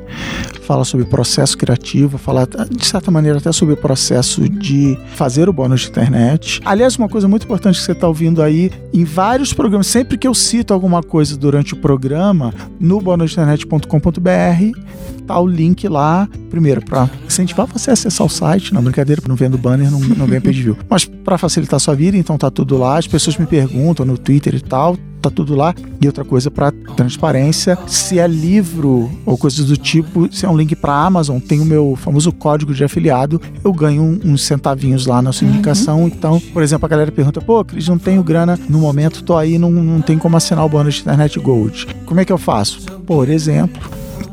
[0.65, 5.53] fala sobre processo criativo, fala de certa maneira até sobre o processo de fazer o
[5.53, 6.59] bônus de internet.
[6.65, 10.27] Aliás, uma coisa muito importante que você está ouvindo aí, em vários programas, sempre que
[10.27, 14.79] eu cito alguma coisa durante o programa, no bonusinternet.com.br,
[15.25, 19.35] tá o link lá, primeiro, para incentivar você a acessar o site, não brincadeira, não
[19.35, 22.49] vendo banner, não, não ganha page view, mas para facilitar a sua vida, então tá
[22.49, 25.73] tudo lá, as pessoas me perguntam no Twitter e tal, tá tudo lá.
[25.99, 30.54] E outra coisa para transparência, se é livro ou coisas do tipo, se é um
[30.55, 35.05] link para Amazon, tem o meu famoso código de afiliado, eu ganho um- uns centavinhos
[35.05, 36.07] lá na sua indicação.
[36.07, 39.57] Então, por exemplo, a galera pergunta: "Pô, Cris, não tenho grana no momento, tô aí,
[39.57, 41.87] não, não tem como assinar o bônus de internet Gold.
[42.05, 43.81] Como é que eu faço?" Por exemplo,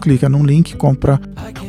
[0.01, 1.21] clica num link, compra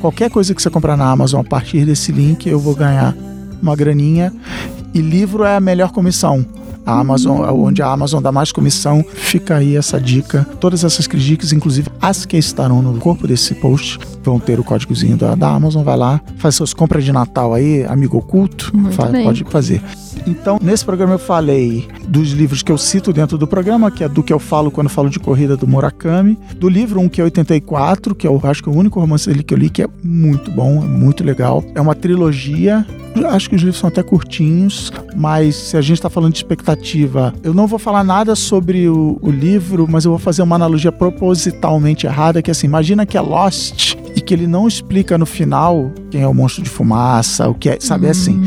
[0.02, 3.16] qualquer coisa que você comprar na Amazon a partir desse link, eu vou ganhar
[3.62, 4.34] uma graninha.
[4.94, 6.46] E livro é a melhor comissão.
[6.86, 10.48] A Amazon, onde a Amazon dá mais comissão, fica aí essa dica.
[10.60, 15.18] Todas essas dicas, inclusive as que estarão no corpo desse post, vão ter o códigozinho
[15.18, 15.84] da, da Amazon.
[15.84, 18.72] Vai lá, faz suas compras de Natal aí, amigo oculto,
[19.24, 19.82] pode fazer.
[20.26, 24.10] Então, nesse programa eu falei dos livros que eu cito dentro do programa, que é
[24.10, 27.24] do que eu falo quando falo de corrida do Murakami, do livro um que é
[27.24, 29.82] 84, que é eu acho que é o único romance dele que eu li que
[29.82, 31.64] é muito bom, é muito legal.
[31.76, 32.86] É uma trilogia.
[33.30, 36.73] Acho que os livros são até curtinhos, mas se a gente está falando de expectativa,
[37.44, 40.92] eu não vou falar nada sobre o, o livro, mas eu vou fazer uma analogia
[40.92, 45.26] propositalmente errada, que é assim, imagina que é Lost e que ele não explica no
[45.26, 48.42] final quem é o monstro de fumaça, o que é, sabe, é assim.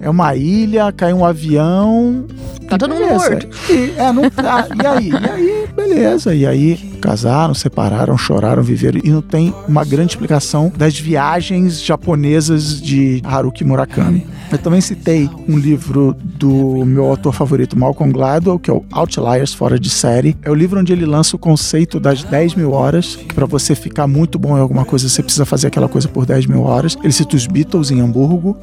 [0.00, 2.24] É uma ilha, cai um avião.
[2.68, 3.48] Tá todo mundo morto.
[3.68, 5.10] E, é, não, tá, e aí?
[5.10, 6.34] E aí, beleza.
[6.34, 9.00] E aí, casaram, separaram, choraram, viveram.
[9.02, 14.26] E não tem uma grande explicação das viagens japonesas de Haruki Murakami.
[14.50, 19.54] Eu também citei um livro do meu autor favorito, Malcolm Gladwell, que é o Outliers
[19.54, 20.36] Fora de Série.
[20.42, 23.74] É o livro onde ele lança o conceito das 10 mil horas, que para você
[23.74, 26.96] ficar muito bom em alguma coisa, você precisa fazer aquela coisa por 10 mil horas.
[27.02, 28.56] Ele cita os Beatles em Hamburgo,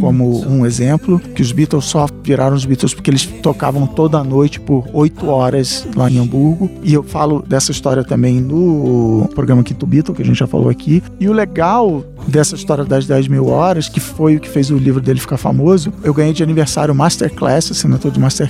[0.00, 4.60] como um exemplo, que os Beatles só viraram os Beatles porque eles tocavam toda noite
[4.60, 6.70] por oito horas lá em Hamburgo.
[6.82, 10.68] E eu falo dessa história também no programa Quinto Beatle, que a gente já falou
[10.68, 11.02] aqui.
[11.18, 14.76] E o legal dessa história das 10 mil horas, que foi o que fez o
[14.76, 18.41] livro dele ficar famoso, eu ganhei de aniversário Masterclass, assinatura de Masterclass.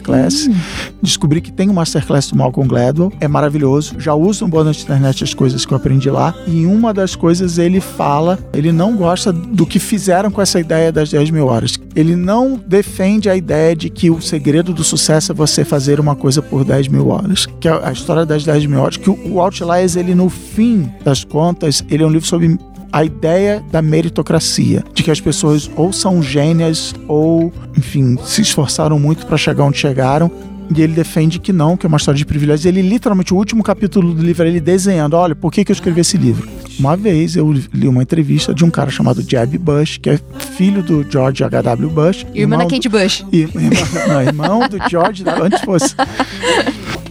[1.03, 3.97] Descobri que tem o Masterclass do Malcolm Gladwell, é maravilhoso.
[3.99, 6.35] Já uso no bônus de internet as coisas que eu aprendi lá.
[6.47, 10.93] E uma das coisas ele fala, ele não gosta do que fizeram com essa ideia
[10.93, 11.79] das 10 mil horas.
[11.97, 16.15] Ele não defende a ideia de que o segredo do sucesso é você fazer uma
[16.15, 17.47] coisa por 10 mil horas.
[17.61, 20.91] Que é a história das 10 mil horas, que o o Outliers, ele no fim
[21.03, 22.59] das contas, ele é um livro sobre
[22.93, 28.99] a ideia da meritocracia, de que as pessoas ou são gênias ou, enfim, se esforçaram
[28.99, 30.31] muito para chegar onde chegaram.
[30.75, 32.65] E ele defende que não, que é uma história de privilégios.
[32.65, 35.75] Ele, literalmente, o último capítulo do livro, é ele desenhando: olha, por que, que eu
[35.75, 36.49] escrevi esse livro?
[36.79, 40.19] Uma vez eu li uma entrevista de um cara chamado Jeb Bush, que é
[40.57, 41.91] filho do George H.W.
[41.91, 42.25] Bush.
[42.35, 43.27] Irmã da irmão do- Kate Bush.
[43.33, 43.63] irmão,
[44.09, 45.95] não, irmão do George, antes fosse.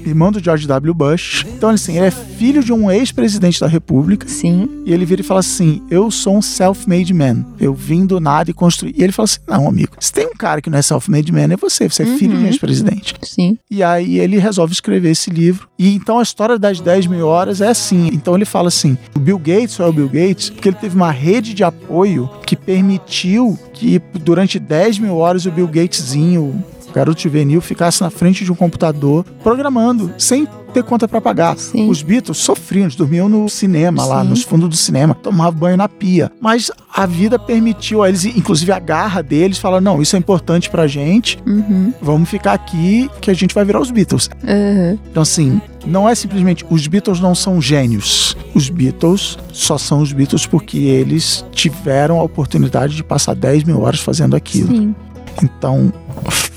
[0.06, 0.94] Irmão do George W.
[0.94, 1.46] Bush.
[1.48, 4.28] Então, assim, ele é filho de um ex-presidente da República.
[4.28, 4.68] Sim.
[4.86, 7.46] E ele vira e fala assim: Eu sou um self-made man.
[7.60, 8.94] Eu vim do nada e construí.
[8.98, 11.54] E ele fala assim: Não, amigo, se tem um cara que não é self-made man,
[11.54, 11.88] é você.
[11.88, 13.16] Você é filho de um ex-presidente.
[13.22, 13.58] Sim.
[13.70, 15.68] E aí ele resolve escrever esse livro.
[15.78, 18.10] E então a história das 10 mil horas é assim.
[18.14, 20.96] Então ele fala assim: o Bill Gates só é o Bill Gates porque ele teve
[20.96, 26.96] uma rede de apoio que permitiu que durante 10 mil horas o Bill Gatesinho, o
[26.96, 31.58] garoto juvenil, ficasse na frente de um computador programando, sem ter conta para pagar.
[31.58, 31.90] Sim.
[31.90, 34.30] Os Beatles sofriam, eles dormiam no cinema, lá Sim.
[34.30, 36.32] nos fundos do cinema, tomavam banho na pia.
[36.40, 40.70] Mas a vida permitiu a eles, inclusive a garra deles, fala: não, isso é importante
[40.70, 41.94] pra gente, Uhum.
[42.02, 44.30] vamos ficar aqui que a gente vai virar os Beatles.
[44.44, 44.98] Uhum.
[45.10, 48.38] Então, assim, não é simplesmente os Beatles não são gênios.
[48.56, 53.82] Os Beatles só são os Beatles porque eles tiveram a oportunidade de passar 10 mil
[53.82, 54.70] horas fazendo aquilo.
[54.70, 54.96] Sim.
[55.44, 55.92] Então,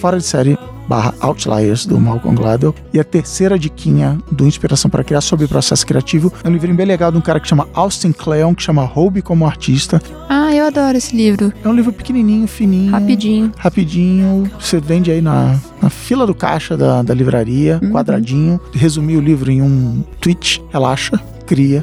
[0.05, 2.75] fora de série barra Outliers do Malcolm Gladwell.
[2.93, 6.77] E a terceira diquinha do Inspiração para Criar sobre o processo criativo é um livrinho
[6.77, 10.03] bem legal de um cara que chama Austin Kleon, que chama Roube como Artista.
[10.29, 11.51] Ah, eu adoro esse livro.
[11.65, 12.93] É um livro pequenininho, fininho.
[12.93, 13.51] Rapidinho.
[13.57, 17.91] rapidinho, você vende aí na, na fila do caixa da, da livraria, Uhum.
[17.91, 21.83] quadradinho, resumir o livro em um tweet, relaxa, cria.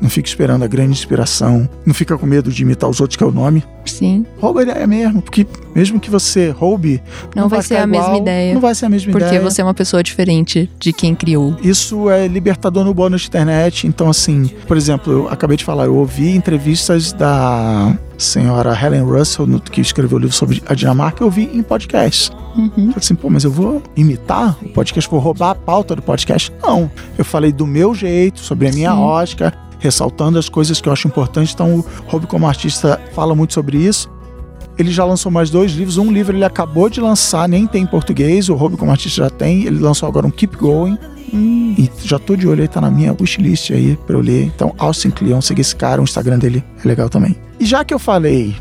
[0.00, 3.22] Não fica esperando a grande inspiração, não fica com medo de imitar os outros, que
[3.22, 3.64] é o nome.
[3.84, 4.24] Sim.
[4.38, 7.02] Rouba a ideia mesmo, porque mesmo que você roube,
[7.34, 8.54] Não, vai ser a mesma igual, ideia.
[8.54, 9.40] Não vai ser a mesma Porque ideia.
[9.40, 11.56] você é uma pessoa diferente de quem criou.
[11.62, 13.86] Isso é libertador no bônus de internet.
[13.86, 19.46] Então, assim, por exemplo, eu acabei de falar, eu ouvi entrevistas da senhora Helen Russell,
[19.70, 22.32] que escreveu o livro sobre a Dinamarca, eu ouvi em podcast.
[22.56, 22.70] Uhum.
[22.70, 26.52] Falei assim, pô, mas eu vou imitar o podcast, vou roubar a pauta do podcast?
[26.60, 26.90] Não.
[27.16, 28.98] Eu falei do meu jeito, sobre a minha Sim.
[28.98, 31.52] ótica, ressaltando as coisas que eu acho importantes.
[31.54, 34.10] Então, o Hobby como artista fala muito sobre isso.
[34.78, 35.96] Ele já lançou mais dois livros.
[35.98, 38.48] Um livro ele acabou de lançar, nem tem em português.
[38.48, 39.64] O Hobby como artista já tem.
[39.64, 40.96] Ele lançou agora um Keep Going.
[41.34, 44.44] Hum, E já tô de olho aí, tá na minha wishlist aí pra eu ler.
[44.44, 47.36] Então, Austin Cleon, segue esse cara, o Instagram dele é legal também.
[47.60, 48.54] E já que eu falei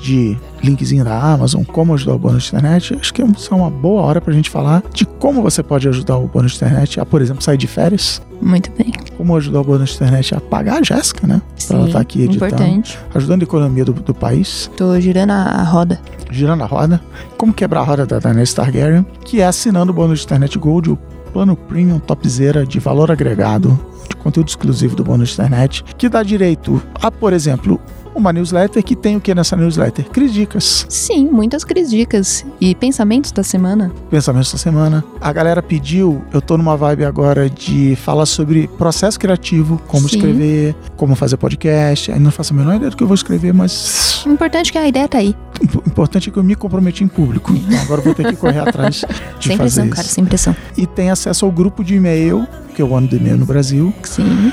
[0.00, 3.24] de linkzinho da Amazon, como ajudar o bônus de internet, acho que é
[3.54, 7.00] uma boa hora pra gente falar de como você pode ajudar o bônus de internet
[7.00, 8.20] a, por exemplo, sair de férias.
[8.42, 8.92] muito bem.
[9.16, 11.40] Como ajudar o bônus de internet a pagar a Jéssica, né?
[11.66, 12.52] Pra ela Sim, estar aqui editando.
[12.54, 12.98] importante.
[13.14, 16.00] Ajudando a economia do, do país, Tô girando a, a roda.
[16.30, 17.00] girando a roda.
[17.38, 20.90] Como quebrar a roda da Daenerys Targaryen, que é assinando o bônus de internet Gold,
[20.90, 20.98] o
[21.32, 26.22] plano premium topzera de valor agregado, de conteúdo exclusivo do bônus de internet, que dá
[26.22, 27.80] direito a, por exemplo,
[28.16, 30.06] uma newsletter que tem o que nessa newsletter?
[30.10, 32.44] Críticas, Sim, muitas críticas.
[32.60, 33.92] E pensamentos da semana.
[34.10, 35.04] pensamentos da semana.
[35.20, 40.16] A galera pediu, eu tô numa vibe agora de falar sobre processo criativo, como Sim.
[40.16, 42.10] escrever, como fazer podcast.
[42.10, 44.72] Ainda não faço a menor ideia do que eu vou escrever, mas O importante é
[44.72, 45.34] que a ideia tá aí.
[45.60, 47.52] o importante é que eu me comprometi em público.
[47.54, 49.04] Então agora vou ter que correr atrás
[49.38, 49.94] de sem fazer pressão, isso.
[49.94, 50.56] cara, sem pressão.
[50.76, 53.92] E tem acesso ao grupo de e-mail, que é o ano do e-mail no Brasil.
[54.02, 54.52] Sim.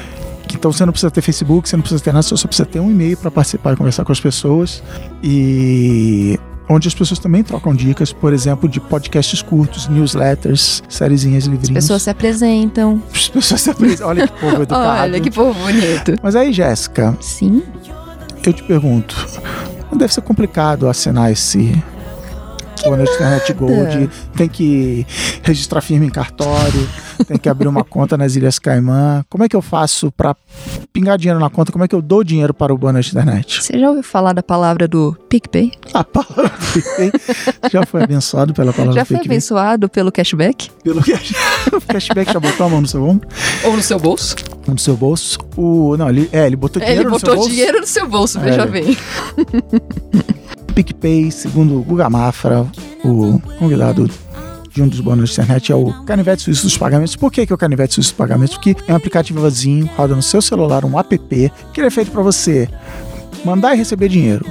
[0.53, 2.79] Então você não precisa ter Facebook, você não precisa ter nada, você só precisa ter
[2.79, 4.83] um e-mail para participar e conversar com as pessoas.
[5.21, 6.39] E
[6.69, 11.83] onde as pessoas também trocam dicas, por exemplo, de podcasts curtos, newsletters, sériezinhas, As livrinhos.
[11.83, 13.01] pessoas se apresentam.
[13.13, 14.07] As pessoas se apresentam.
[14.07, 15.01] Olha que povo educado.
[15.03, 16.13] Olha que povo bonito.
[16.21, 17.63] Mas aí, Jéssica, Sim.
[18.45, 19.15] eu te pergunto,
[19.91, 21.81] não deve ser complicado assinar esse
[22.84, 25.06] bônus de internet Gold, tem que
[25.41, 26.88] registrar firma em cartório,
[27.28, 29.24] tem que abrir uma conta nas Ilhas Caimã.
[29.30, 30.36] Como é que eu faço para
[30.91, 31.72] pingar dinheiro na conta?
[31.72, 33.62] Como é que eu dou dinheiro para o bônus de internet?
[33.63, 35.72] Você já ouviu falar da palavra do PicPay?
[35.93, 37.12] A palavra do PicPay
[37.72, 39.36] já foi abençoado pela palavra Já do foi PicPay.
[39.38, 40.69] abençoado pelo cashback?
[40.84, 41.34] Pelo cash-
[41.74, 43.28] o cashback já botou a mão no seu ombro,
[43.63, 44.36] Ou no seu bolso?
[44.67, 45.39] no seu bolso.
[45.58, 47.50] O, não, ele, é, ele botou dinheiro Ele no seu botou bolso.
[47.50, 48.65] dinheiro no seu bolso, veja É.
[48.65, 48.98] bem.
[50.73, 52.65] PicPay, segundo o Guga Mafra,
[53.03, 54.09] o convidado
[54.71, 57.15] de um dos bônus de internet é o Canivete Suíço dos Pagamentos.
[57.15, 58.55] Por que, que é o Canivete Suíço dos Pagamentos?
[58.55, 61.17] Porque é um aplicativozinho, roda no seu celular, um app,
[61.71, 62.67] que ele é feito para você
[63.45, 64.45] mandar e receber dinheiro.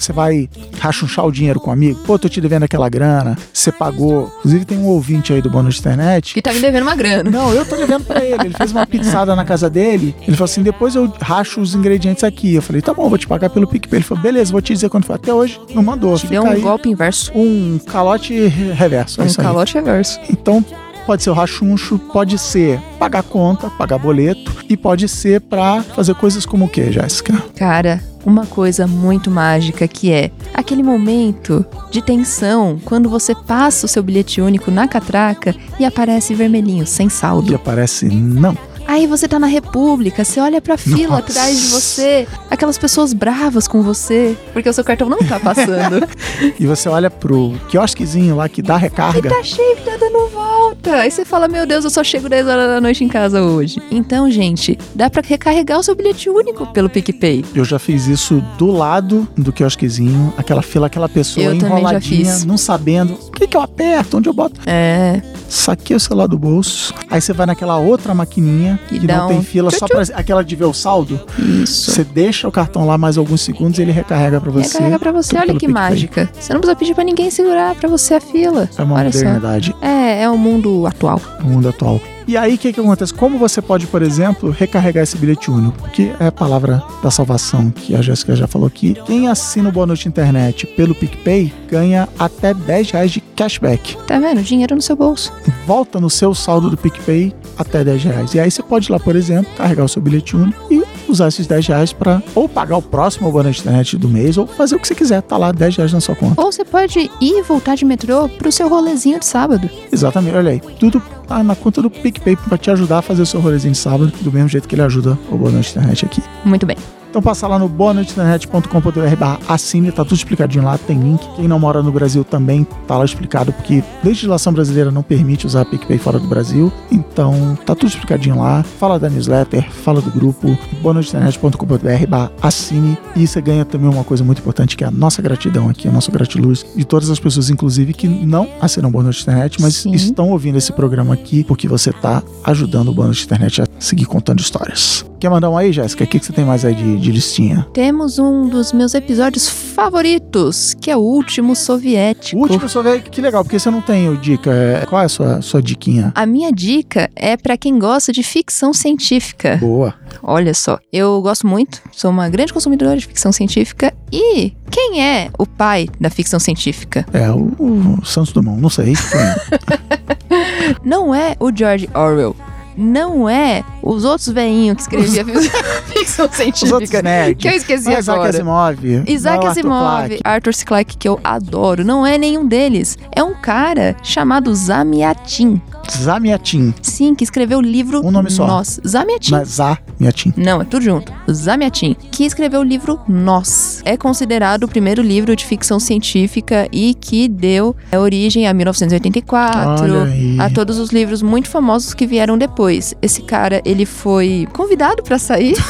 [0.00, 2.00] Você vai rachunchar o dinheiro com um amigo.
[2.06, 3.36] Pô, tô te devendo aquela grana.
[3.52, 4.32] Você pagou.
[4.38, 7.30] Inclusive tem um ouvinte aí do bônus de internet Que tá me devendo uma grana.
[7.30, 8.46] não, eu tô devendo pra ele.
[8.46, 10.14] Ele fez uma pizzada na casa dele.
[10.22, 12.54] Ele falou assim: depois eu racho os ingredientes aqui.
[12.54, 13.98] Eu falei: tá bom, vou te pagar pelo PicPay.
[13.98, 15.16] Ele falou: beleza, vou te dizer quando foi.
[15.16, 16.16] Até hoje não mandou.
[16.16, 17.30] Te deu um aí golpe inverso.
[17.34, 19.20] um calote reverso.
[19.20, 20.18] É Um calote reverso.
[20.30, 20.64] Então.
[21.06, 26.14] Pode ser o rachuncho, pode ser pagar conta, pagar boleto, e pode ser pra fazer
[26.14, 27.42] coisas como o que, Jéssica?
[27.56, 33.88] Cara, uma coisa muito mágica que é aquele momento de tensão quando você passa o
[33.88, 37.54] seu bilhete único na catraca e aparece vermelhinho, sem E saldo.
[37.54, 38.56] aparece não.
[38.90, 41.30] Aí você tá na República, você olha pra fila Nossa.
[41.30, 46.00] atrás de você, aquelas pessoas bravas com você, porque o seu cartão não tá passando.
[46.58, 49.28] E você olha pro quiosquezinho lá que dá recarga.
[49.28, 50.96] tá cheio tá dando volta.
[50.96, 53.80] Aí você fala, meu Deus, eu só chego 10 horas da noite em casa hoje.
[53.90, 57.44] Então, gente, dá pra recarregar o seu bilhete único pelo PicPay.
[57.54, 62.56] Eu já fiz isso do lado do quiosquezinho, aquela fila, aquela pessoa Eu enroladinha, não
[62.56, 64.60] sabendo o que, que eu aperto, onde eu boto.
[64.66, 69.28] É, Saquei o celular do bolso, aí você vai naquela outra maquininha E que não
[69.28, 71.20] tem um fila, só pra aquela de ver o saldo.
[71.38, 71.90] isso.
[71.92, 74.74] Você deixa o cartão lá mais alguns segundos e ele recarrega pra você.
[74.74, 76.28] Recarrega pra você, olha que mágica.
[76.38, 78.68] Você não precisa pedir pra ninguém segurar pra você a fila.
[78.76, 79.18] É uma olha só.
[79.18, 81.20] modernidade É, é o mundo atual.
[81.40, 82.00] no mundo atual.
[82.28, 83.12] E aí, o que, que acontece?
[83.12, 85.88] Como você pode, por exemplo, recarregar esse bilhete único?
[85.90, 88.96] Que é a palavra da salvação que a Jéssica já falou aqui.
[89.04, 93.96] Quem assina o bônus de internet pelo PicPay ganha até 10 reais de cashback.
[94.06, 94.42] Tá vendo?
[94.42, 95.32] Dinheiro no seu bolso.
[95.66, 98.34] Volta no seu saldo do PicPay até 10 reais.
[98.34, 101.28] E aí você pode ir lá, por exemplo, carregar o seu bilhete único e usar
[101.28, 104.76] esses 10 reais para ou pagar o próximo bônus de internet do mês ou fazer
[104.76, 105.20] o que você quiser.
[105.22, 106.40] Tá lá 10 reais na sua conta.
[106.40, 109.68] Ou você pode ir e voltar de metrô pro seu rolezinho de sábado.
[109.92, 110.60] Exatamente, olha aí.
[110.78, 113.78] Tudo tá na conta do PicPay para te ajudar a fazer o seu rolezinho de
[113.78, 116.22] sábado, do mesmo jeito que ele ajuda o bônus de internet aqui.
[116.44, 116.76] Muito bem.
[117.10, 121.20] Então passa lá no boanoiteinternet.com.br barra assine, tá tudo explicadinho lá, tem link.
[121.34, 125.64] Quem não mora no Brasil também tá lá explicado, porque legislação brasileira não permite usar
[125.64, 126.72] PicPay fora do Brasil.
[126.90, 128.62] Então tá tudo explicadinho lá.
[128.62, 132.96] Fala da newsletter, fala do grupo, boanoiteinternet.com.br barra assine.
[133.16, 135.92] E você ganha também uma coisa muito importante, que é a nossa gratidão aqui, a
[135.92, 139.92] nossa gratiluz de todas as pessoas, inclusive, que não assinam Boa Noite Internet, mas Sim.
[139.92, 144.04] estão ouvindo esse programa aqui porque você tá ajudando o Boa Noite Internet a seguir
[144.04, 145.04] contando histórias.
[145.18, 146.04] Quer mandar um aí, Jéssica?
[146.04, 147.66] O que, que você tem mais aí de, de listinha?
[147.72, 152.38] Temos um dos meus episódios favoritos, que é o último soviético.
[152.38, 154.50] O último ver que legal, porque você não tem o dica.
[154.50, 156.12] É, Qual é a sua, sua diquinha?
[156.14, 159.56] A minha dica é pra quem gosta de ficção científica.
[159.56, 159.94] Boa.
[160.22, 163.92] Olha só, eu gosto muito, sou uma grande consumidora de ficção científica.
[164.12, 167.06] E quem é o pai da ficção científica?
[167.12, 168.92] É o, o Santos Dumont, não sei.
[168.92, 170.00] É?
[170.84, 172.36] Não é o George Orwell.
[172.80, 175.40] Não é os outros veinhos que escreviam
[175.86, 177.02] ficção Os outros científica.
[177.02, 177.42] nerds.
[177.42, 178.30] Que eu esqueci Não é Isaac agora.
[178.30, 179.04] Asimov.
[179.06, 180.18] Isaac o Arthur Asimov.
[180.24, 180.64] Arthur C.
[180.64, 182.96] Clarke, que eu adoro, não é nenhum deles.
[183.14, 185.60] É um cara chamado Zamiatin.
[185.90, 186.72] Zamiatin.
[186.82, 188.46] Sim, que escreveu o livro Um nome só.
[188.46, 188.80] Nós.
[188.86, 189.32] Zamiatin.
[189.32, 190.32] Não é Zamiatin.
[190.36, 191.12] Não, é tudo junto.
[191.30, 193.82] Zamiatin, que escreveu o livro Nós.
[193.84, 199.82] É considerado o primeiro livro de ficção científica e que deu é, origem a 1984,
[199.84, 200.36] Olha aí.
[200.40, 202.94] a todos os livros muito famosos que vieram depois.
[203.02, 205.54] Esse cara, ele foi convidado pra sair.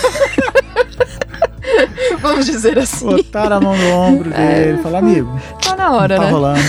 [2.21, 3.07] Vamos dizer assim.
[3.07, 4.79] Botaram a mão no ombro dele.
[4.83, 6.33] Fala, amigo, Tá na hora, não tá né?
[6.33, 6.61] rolando.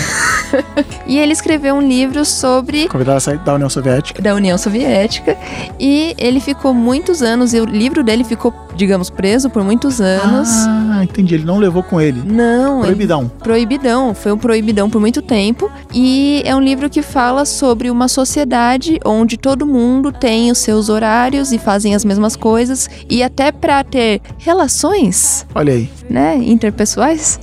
[1.06, 4.22] E ele escreveu um livro sobre Convidado a sair da União Soviética.
[4.22, 5.36] da União Soviética
[5.78, 10.48] e ele ficou muitos anos e o livro dele ficou, digamos, preso por muitos anos.
[10.66, 11.34] Ah, entendi.
[11.34, 12.22] Ele não levou com ele.
[12.24, 13.28] Não, ele- Proibidão.
[13.40, 18.08] proibidão, foi um proibidão por muito tempo e é um livro que fala sobre uma
[18.08, 23.50] sociedade onde todo mundo tem os seus horários e fazem as mesmas coisas e até
[23.52, 25.90] pra ter relações, Olha aí.
[26.08, 27.40] né, interpessoais.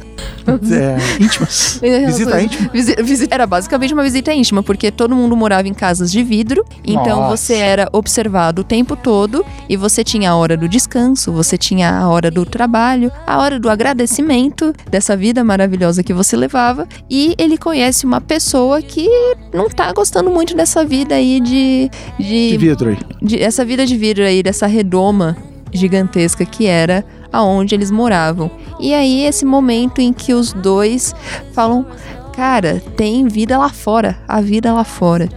[0.71, 1.79] É, íntimas.
[2.07, 2.69] Visita íntima.
[2.73, 6.65] Visi- visi- Era basicamente uma visita íntima, porque todo mundo morava em casas de vidro,
[6.83, 7.37] então Nossa.
[7.37, 11.91] você era observado o tempo todo e você tinha a hora do descanso, você tinha
[11.91, 16.87] a hora do trabalho, a hora do agradecimento dessa vida maravilhosa que você levava.
[17.09, 19.07] E ele conhece uma pessoa que
[19.53, 21.89] não tá gostando muito dessa vida aí de.
[22.19, 22.97] De de, vidro aí.
[23.21, 25.37] de- essa vida de vidro aí, dessa redoma
[25.71, 28.49] gigantesca que era aonde eles moravam.
[28.79, 31.13] E aí esse momento em que os dois
[31.53, 31.85] falam,
[32.33, 35.29] cara, tem vida lá fora, a vida lá fora.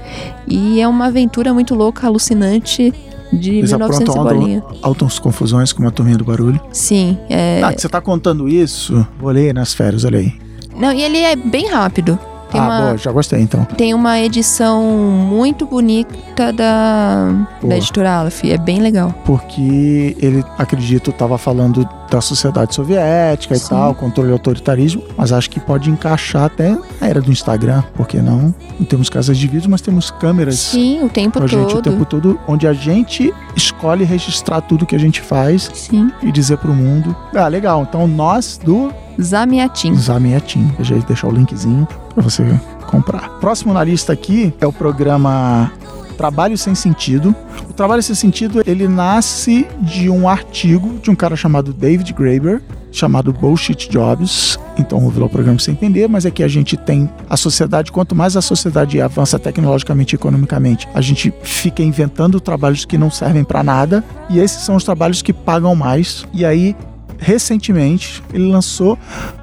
[0.46, 2.92] E é uma aventura muito louca, alucinante
[3.32, 6.60] de Eles 1900 e aprontam altas confusões com uma turminha do barulho.
[6.70, 7.62] Sim, é...
[7.62, 9.06] Ah, você tá contando isso?
[9.18, 10.34] Vou ler nas férias, olha aí.
[10.76, 12.18] Não, e ele é bem rápido.
[12.52, 12.80] Tem ah, uma...
[12.82, 13.64] boa, já gostei então.
[13.64, 17.30] Tem uma edição muito bonita da,
[17.60, 17.70] Boa.
[17.70, 18.44] da editora Aleph.
[18.44, 19.14] É bem legal.
[19.24, 23.70] Porque ele, acredito, estava falando da sociedade soviética e Sim.
[23.70, 28.06] tal, controle e autoritarismo, mas acho que pode encaixar até na era do Instagram, por
[28.06, 28.54] que não?
[28.78, 31.82] Não temos casas de vídeo, mas temos câmeras Sim, o tempo a gente o todo.
[31.82, 36.12] tempo todo, onde a gente escolhe registrar tudo que a gente faz Sim.
[36.22, 37.16] e dizer pro mundo.
[37.34, 37.86] Ah, legal.
[37.88, 39.94] Então nós do Zamiatin.
[39.94, 40.70] Zamiatin.
[40.78, 42.44] Veja aí, deixar o linkzinho para você
[42.86, 43.28] comprar.
[43.40, 45.72] Próximo na lista aqui é o programa
[46.16, 47.34] Trabalho Sem Sentido.
[47.68, 52.62] O Trabalho Sem Sentido, ele nasce de um artigo de um cara chamado David Graeber,
[52.92, 54.58] chamado Bullshit Jobs.
[54.78, 57.90] Então, ouve lá o programa sem entender, mas é que a gente tem a sociedade,
[57.90, 63.10] quanto mais a sociedade avança tecnologicamente e economicamente, a gente fica inventando trabalhos que não
[63.10, 66.26] servem para nada, e esses são os trabalhos que pagam mais.
[66.32, 66.76] E aí,
[67.18, 68.98] recentemente, ele lançou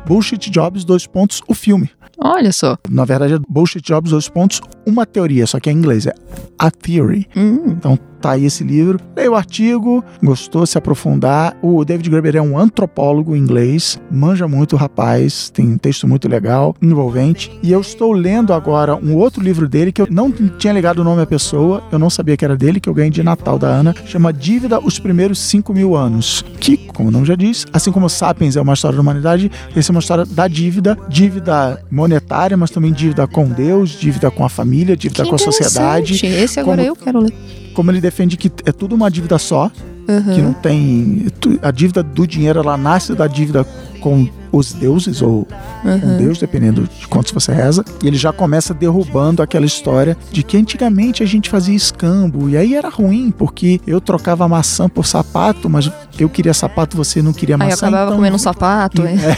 [0.06, 1.90] Bullshit Jobs, dois pontos, o filme.
[2.22, 2.78] Olha só.
[2.90, 6.14] Na verdade, é Bullshit Jobs, dois pontos, uma teoria, só que é em inglês, é
[6.58, 7.28] A Theory.
[7.36, 9.00] Hum, Então tá aí esse livro.
[9.16, 11.56] Leia o artigo, gostou, se aprofundar.
[11.62, 16.28] O David Graeber é um antropólogo inglês, manja muito o rapaz, tem um texto muito
[16.28, 17.52] legal, envolvente.
[17.64, 21.04] E eu estou lendo agora um outro livro dele que eu não tinha ligado o
[21.04, 23.68] nome à pessoa, eu não sabia que era dele, que eu ganhei de Natal da
[23.68, 26.44] Ana, chama Dívida os Primeiros 5 Mil Anos.
[26.60, 29.92] Que, como o nome já diz, assim como Sapiens é uma história da humanidade, essa
[29.92, 34.50] é uma história da dívida, dívida monetária, mas também dívida com Deus, dívida com a
[34.50, 36.26] família, dívida que com a sociedade.
[36.26, 37.34] Esse agora Como- eu quero ler.
[37.80, 39.72] Como ele defende que é tudo uma dívida só,
[40.06, 40.34] Uhum.
[40.36, 41.28] que não tem.
[41.62, 43.66] A dívida do dinheiro ela nasce da dívida
[44.00, 46.18] com os deuses ou com Uhum.
[46.18, 47.86] Deus, dependendo de quantos você reza.
[48.04, 52.58] E ele já começa derrubando aquela história de que antigamente a gente fazia escambo e
[52.58, 55.90] aí era ruim porque eu trocava maçã por sapato, mas
[56.20, 57.88] eu queria sapato, você não queria Aí eu maçã.
[57.88, 59.04] acabava então comendo um sapato.
[59.08, 59.14] é.
[59.14, 59.38] É.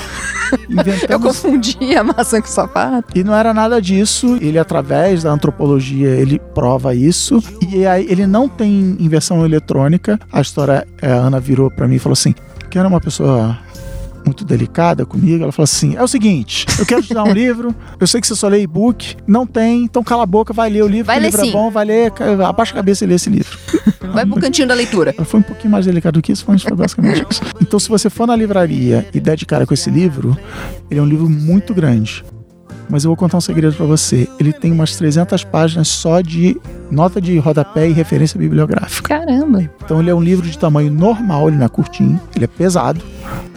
[0.51, 3.17] Eu Inventamos confundia maçã com sapato.
[3.17, 4.37] e não era nada disso.
[4.41, 7.41] Ele, através da antropologia, ele prova isso.
[7.71, 10.19] E aí ele não tem inversão eletrônica.
[10.31, 12.33] A história, é, a Ana virou pra mim e falou assim:
[12.69, 13.57] que era uma pessoa
[14.25, 15.43] muito delicada comigo.
[15.43, 18.27] Ela falou assim: é o seguinte, eu quero te dar um livro, eu sei que
[18.27, 21.17] você só lê e-book, não tem, então cala a boca, vai ler o livro, Vai
[21.17, 21.51] que o ler livro é sim.
[21.51, 22.13] bom, vai ler,
[22.45, 23.57] abaixa a cabeça e lê esse livro.
[24.11, 25.13] Vai pro cantinho da leitura.
[25.17, 27.41] Ela foi um pouquinho mais delicada do que isso, mas foi basicamente isso.
[27.61, 30.37] Então, se você for na livraria e der de cara com esse livro,
[30.89, 32.21] ele é um livro muito grande.
[32.89, 34.27] Mas eu vou contar um segredo pra você.
[34.37, 36.59] Ele tem umas 300 páginas só de
[36.91, 39.17] nota de rodapé e referência bibliográfica.
[39.17, 39.69] Caramba.
[39.81, 43.01] Então ele é um livro de tamanho normal, ele não é curtinho, ele é pesado,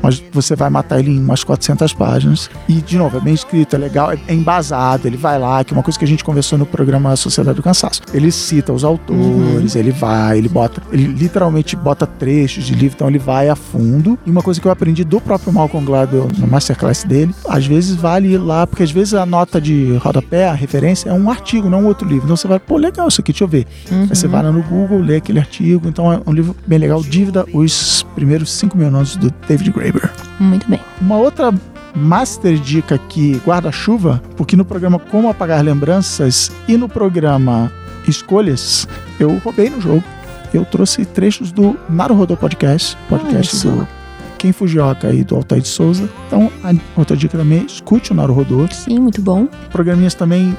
[0.05, 2.51] mas você vai matar ele em umas 400 páginas.
[2.69, 5.73] E, de novo, é bem escrito, é legal, é é embasado, ele vai lá, que
[5.73, 8.03] é uma coisa que a gente conversou no programa Sociedade do Cansaço.
[8.13, 13.09] Ele cita os autores, ele vai, ele bota, ele literalmente bota trechos de livro, então
[13.09, 14.19] ele vai a fundo.
[14.27, 17.95] E uma coisa que eu aprendi do próprio Malcolm Gladwell na masterclass dele, às vezes
[17.95, 21.69] vale ir lá, porque às vezes a nota de rodapé, a referência, é um artigo,
[21.69, 22.25] não um outro livro.
[22.25, 23.67] Então você vai, pô, legal isso aqui, deixa eu ver.
[23.91, 24.03] Uhum.
[24.03, 25.89] Aí você vai lá no Google, lê aquele artigo.
[25.89, 27.03] Então é um livro bem legal.
[27.03, 29.94] Dívida, os primeiros 5 mil anos do David Graeber.
[30.39, 30.81] Muito bem.
[31.01, 31.53] Uma outra
[31.95, 37.71] master dica aqui, guarda-chuva, porque no programa Como Apagar Lembranças e no programa
[38.09, 38.89] Escolhas,
[39.19, 40.05] eu roubei no jogo.
[40.53, 43.89] Eu trouxe trechos do Naruhodo Podcast, podcast Olha do
[44.39, 46.09] Ken Fujioka e do Altair de Souza.
[46.27, 48.69] Então, a outra dica também, é escute o Naruhodo.
[48.73, 49.47] Sim, muito bom.
[49.71, 50.57] Programinhas também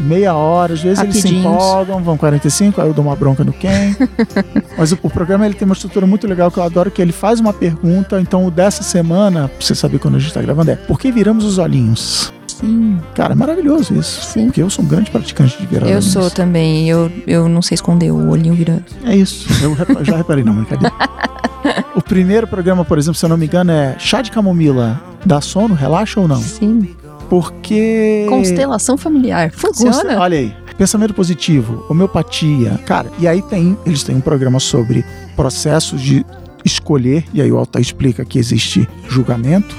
[0.00, 1.52] meia hora, às vezes eles se Rapidinhos.
[1.54, 3.94] empolgam, vão 45, aí eu dou uma bronca no Ken.
[4.76, 7.12] Mas o, o programa ele tem uma estrutura muito legal que eu adoro, que ele
[7.12, 10.70] faz uma pergunta, então o dessa semana, pra você saber quando a gente tá gravando,
[10.70, 12.32] é por que viramos os olhinhos?
[12.46, 14.22] Sim, Cara, é maravilhoso isso.
[14.22, 14.46] sim.
[14.46, 16.12] Porque eu sou um grande praticante de virar Eu olhinhos.
[16.12, 16.90] sou também.
[16.90, 18.84] Eu, eu não sei esconder o olhinho virando.
[19.06, 19.48] É isso.
[19.62, 19.74] Eu
[20.04, 20.94] já reparei, não, brincadeira.
[21.96, 25.00] o primeiro programa, por exemplo, se eu não me engano, é chá de camomila.
[25.24, 26.36] Dá sono, relaxa ou não?
[26.36, 26.94] Sim.
[27.30, 28.26] Porque.
[28.28, 29.50] Constelação familiar.
[29.52, 29.92] Funciona?
[29.92, 30.54] Conste- Olha aí.
[30.76, 32.78] Pensamento positivo, homeopatia.
[32.86, 35.04] Cara, e aí tem, eles têm um programa sobre
[35.36, 36.24] processos de
[36.64, 39.74] escolher, e aí o Altair explica que existe julgamento,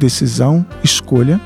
[0.00, 1.40] decisão, escolha.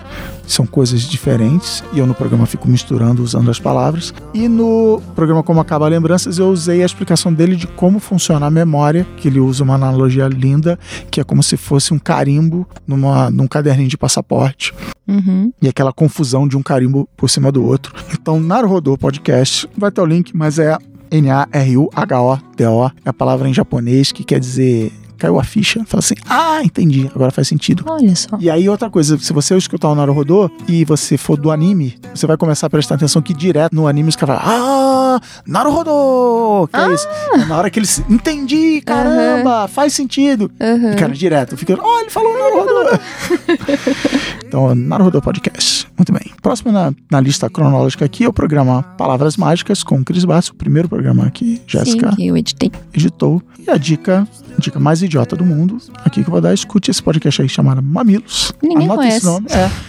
[0.46, 4.12] São coisas diferentes e eu no programa fico misturando, usando as palavras.
[4.34, 8.50] E no programa Como Acaba Lembranças, eu usei a explicação dele de como funciona a
[8.50, 10.78] memória, que ele usa uma analogia linda,
[11.10, 14.72] que é como se fosse um carimbo numa, num caderninho de passaporte
[15.06, 15.52] Uhum.
[15.60, 17.94] e aquela confusão de um carimbo por cima do outro.
[18.12, 20.76] Então, Naruhodô Podcast, vai ter o link, mas é
[21.10, 24.92] N-A-R-U-H-O-D-O, é a palavra em japonês que quer dizer
[25.24, 25.82] caiu a ficha.
[25.86, 27.84] Fala assim, ah, entendi, agora faz sentido.
[27.88, 28.36] Olha só.
[28.38, 32.26] E aí, outra coisa, se você escutar o Naruhodô e você for do anime, você
[32.26, 36.68] vai começar a prestar atenção que direto no anime os caras falam, ah, Naruhodô!
[36.68, 37.08] Que é isso?
[37.32, 40.50] É na hora que eles, entendi, caramba, faz sentido.
[40.60, 40.92] Uhum.
[40.92, 42.98] E, cara, direto, fica, ó, ele falou Naruhodô.
[44.46, 45.86] então, Naruhodô Podcast.
[45.96, 46.22] Muito bem.
[46.42, 50.50] Próximo na, na lista cronológica aqui é o programa Palavras Mágicas com o Cris Bassi,
[50.50, 52.70] o primeiro programa que Jéssica Sim, que eu editei.
[52.92, 53.42] editou.
[53.66, 54.26] E a dica,
[54.58, 57.82] dica mais idiota do mundo, aqui que eu vou dar, escute esse podcast aí chamado
[57.82, 58.52] Mamilos.
[58.62, 59.26] Ninguém Anota esse conhece.
[59.26, 59.46] nome.
[59.50, 59.70] É.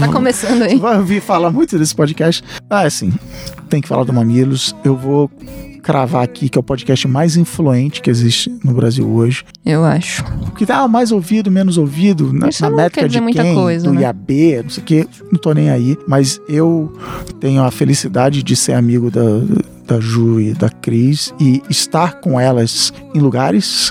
[0.00, 0.78] Tá começando Você aí.
[0.78, 2.42] vai ouvir falar muito desse podcast.
[2.68, 3.12] Ah, assim,
[3.68, 4.74] tem que falar do Mamilos.
[4.84, 5.30] Eu vou
[5.80, 9.44] cravar aqui que é o podcast mais influente que existe no Brasil hoje.
[9.64, 10.24] Eu acho.
[10.44, 13.42] Porque tá mais ouvido, menos ouvido, na, Isso na não métrica quer dizer de muita
[13.42, 14.02] quem, coisa, do né?
[14.02, 15.96] IAB, não sei o que, não tô nem aí.
[16.06, 16.92] Mas eu
[17.40, 19.22] tenho a felicidade de ser amigo da,
[19.86, 23.90] da Ju e da Cris e estar com elas em lugares,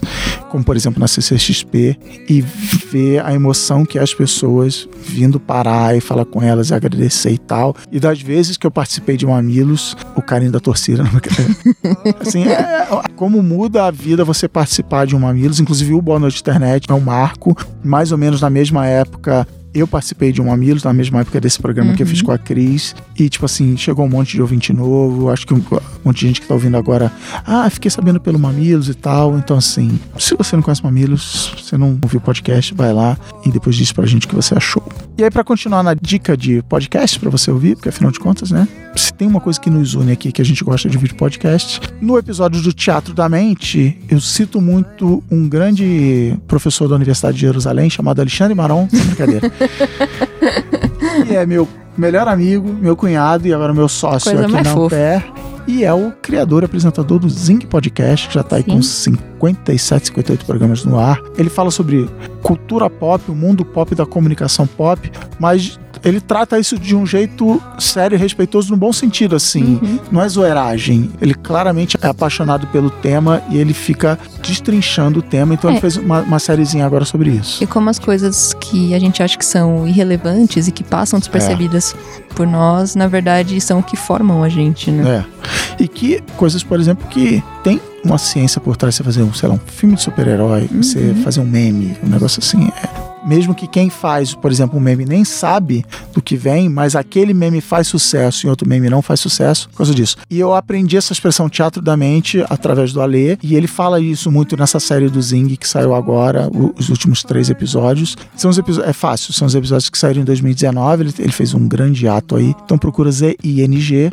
[0.50, 6.02] como por exemplo na CCXP, e ver a emoção que as pessoas vindo parar e
[6.02, 7.76] falar com elas e agradecer e tal.
[7.92, 11.04] E das vezes que eu participei de Mamilos, o carinho da torcida.
[11.04, 12.16] não é?
[12.20, 15.60] assim, é, como muda a vida você participar de um Mamilos.
[15.60, 17.56] Inclusive, o Boa Noite Internet é um marco.
[17.84, 21.60] Mais ou menos na mesma época, eu participei de um Mamilos, na mesma época desse
[21.60, 22.96] programa que eu fiz com a Cris.
[23.20, 25.30] E, tipo assim, chegou um monte de ouvinte novo.
[25.30, 25.62] Acho que um
[26.06, 27.12] monte de gente que tá ouvindo agora.
[27.46, 29.38] Ah, fiquei sabendo pelo Mamilos e tal.
[29.38, 33.52] Então, assim, se você não conhece Mamilos, você não ouviu o podcast, vai lá e
[33.52, 34.82] depois diz pra gente o que você achou.
[35.18, 38.52] E aí, pra continuar na dica de podcast pra você ouvir, porque afinal de contas,
[38.52, 38.66] né?
[38.96, 41.82] Se tem uma coisa que nos une aqui que a gente gosta de ouvir podcast,
[42.02, 47.42] no episódio do Teatro da Mente, eu cito muito um grande professor da Universidade de
[47.42, 48.88] Jerusalém chamado Alexandre Maron.
[48.90, 49.52] Brincadeira.
[51.30, 51.68] e é meu
[51.98, 54.72] melhor amigo, meu cunhado e agora meu sócio Coisa aqui na.
[54.72, 55.24] Ampere.
[55.68, 60.08] E é o criador e apresentador do Zing Podcast, que já tá aí com 57,
[60.08, 61.22] 58 programas no ar.
[61.38, 62.10] Ele fala sobre
[62.42, 67.62] cultura pop, o mundo pop da comunicação pop, mas ele trata isso de um jeito
[67.78, 69.80] sério e respeitoso no bom sentido, assim.
[69.82, 70.00] Uhum.
[70.12, 71.12] Não é zoeiragem.
[71.22, 75.54] Ele claramente é apaixonado pelo tema e ele fica destrinchando o tema.
[75.54, 75.74] Então É.
[75.74, 77.64] ele fez uma, uma sériezinha agora sobre isso.
[77.64, 81.96] E como as coisas que a gente acha que são irrelevantes e que passam despercebidas
[81.96, 82.34] é.
[82.34, 85.26] por nós, na verdade, são o que formam a gente, né?
[85.26, 85.84] É.
[85.84, 89.50] E que coisas, por exemplo, que tem uma ciência por trás, você fazer um, sei
[89.50, 90.82] lá, um filme de super-herói, uhum.
[90.84, 94.82] você fazer um meme, um negócio assim, é, mesmo que quem faz, por exemplo, um
[94.82, 99.02] meme nem sabe do que vem, mas aquele meme faz sucesso e outro meme não
[99.02, 100.18] faz sucesso por causa disso.
[100.30, 104.32] E eu aprendi essa expressão teatro da mente através do Alê, e ele fala isso
[104.32, 108.16] muito nessa série do Zing que saiu agora, os últimos três episódios.
[108.36, 111.54] São os episódios, é fácil, são os episódios que saíram em 2019, ele, ele fez
[111.54, 112.56] um grande ato aí.
[112.64, 114.12] Então procura Z-I-N-G,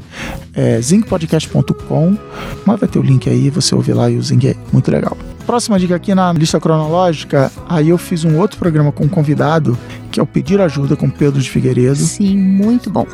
[0.54, 2.16] é, zingpodcast.com,
[2.64, 5.16] mas vai ter o link aí, você ouve lá e o Zing é muito legal.
[5.46, 9.78] Próxima dica aqui na lista cronológica, aí eu fiz um outro programa com um convidado,
[10.10, 11.94] que é o Pedir Ajuda com Pedro de Figueiredo.
[11.94, 13.06] Sim, muito bom.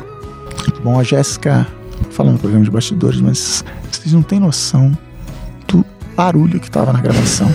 [0.61, 0.99] Muito bom.
[0.99, 1.67] A Jéssica,
[2.09, 4.91] falando no programa de bastidores, mas vocês não têm noção
[5.67, 7.53] do barulho que tava na gravação.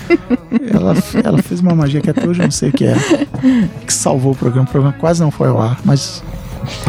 [0.72, 2.96] ela, ela fez uma magia que até hoje eu não sei o que é,
[3.86, 4.66] que salvou o programa.
[4.66, 6.24] O programa quase não foi ao ar, mas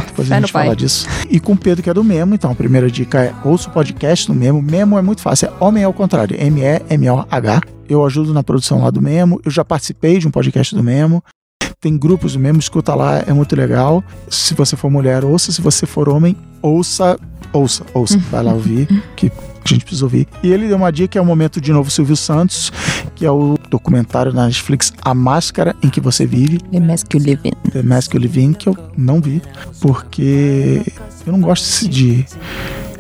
[0.07, 1.07] depois a gente fala disso.
[1.30, 3.71] E com o Pedro, que é do Memo, então a primeira dica é ouça o
[3.71, 4.61] podcast do Memo.
[4.61, 7.61] Memo é muito fácil, é homem ao contrário, M-E-M-O-H.
[7.88, 11.23] Eu ajudo na produção lá do Memo, eu já participei de um podcast do Memo.
[11.80, 14.03] Tem grupos do Memo, escuta lá, é muito legal.
[14.28, 15.51] Se você for mulher, ouça.
[15.51, 17.19] Se você for homem, ouça,
[17.53, 18.17] ouça, ouça.
[18.32, 19.32] Vai lá ouvir, que
[19.63, 20.28] a gente precisa ouvir.
[20.41, 22.71] E ele deu uma dica que é o momento de novo Silvio Santos,
[23.13, 26.59] que é o documentário na Netflix A Máscara em que você vive.
[26.59, 27.72] The Mask You Live In.
[27.72, 29.41] The Mask You Live In, que eu não vi,
[29.80, 30.82] porque
[31.26, 32.26] eu não gosto de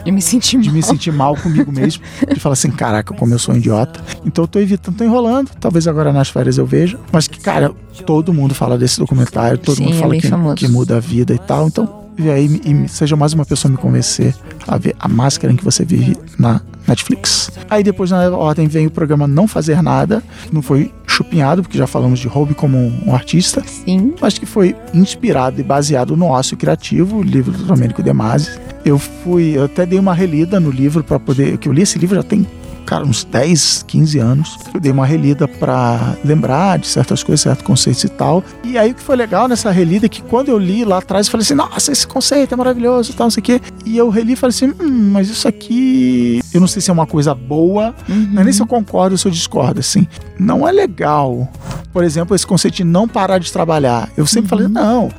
[0.07, 0.63] de me sentir mal.
[0.63, 2.01] De me sentir mal comigo mesmo.
[2.33, 3.99] De falar assim, caraca, como eu sou um idiota.
[4.25, 5.49] Então eu tô evitando, tô enrolando.
[5.59, 6.97] Talvez agora nas férias eu veja.
[7.11, 7.71] Mas que, cara,
[8.05, 9.57] todo mundo fala desse documentário.
[9.57, 11.67] Todo Sim, mundo é fala que, que, muda a vida e tal.
[11.67, 14.33] Então, e aí e seja mais uma pessoa me convencer
[14.65, 17.51] a ver a máscara em que você vive na Netflix.
[17.69, 21.87] Aí depois na ordem vem o programa Não Fazer Nada, não foi chupinhado, porque já
[21.87, 23.63] falamos de Hobby como um, artista.
[23.65, 24.13] Sim.
[24.21, 28.51] Mas que foi inspirado e baseado no Ócio Criativo, o livro do Domênico De Masi.
[28.85, 31.97] Eu fui, eu até dei uma relida no livro para poder, que eu li esse
[31.97, 32.45] livro já tem
[32.87, 34.57] cara, uns 10, 15 anos.
[34.73, 38.43] Eu dei uma relida para lembrar de certas coisas, certos conceitos e tal.
[38.63, 41.27] E aí o que foi legal nessa relida é que quando eu li lá atrás,
[41.27, 43.61] eu falei assim: nossa, esse conceito é maravilhoso e tal, não sei o quê.
[43.85, 46.93] E eu reli e falei assim: hum, mas isso aqui, eu não sei se é
[46.93, 48.29] uma coisa boa, uhum.
[48.31, 50.07] não é nem se eu concordo ou se eu discordo, assim.
[50.39, 51.51] Não é legal.
[51.91, 54.09] Por exemplo, esse conceito de não parar de trabalhar.
[54.15, 54.49] Eu sempre uhum.
[54.49, 55.09] falei: não,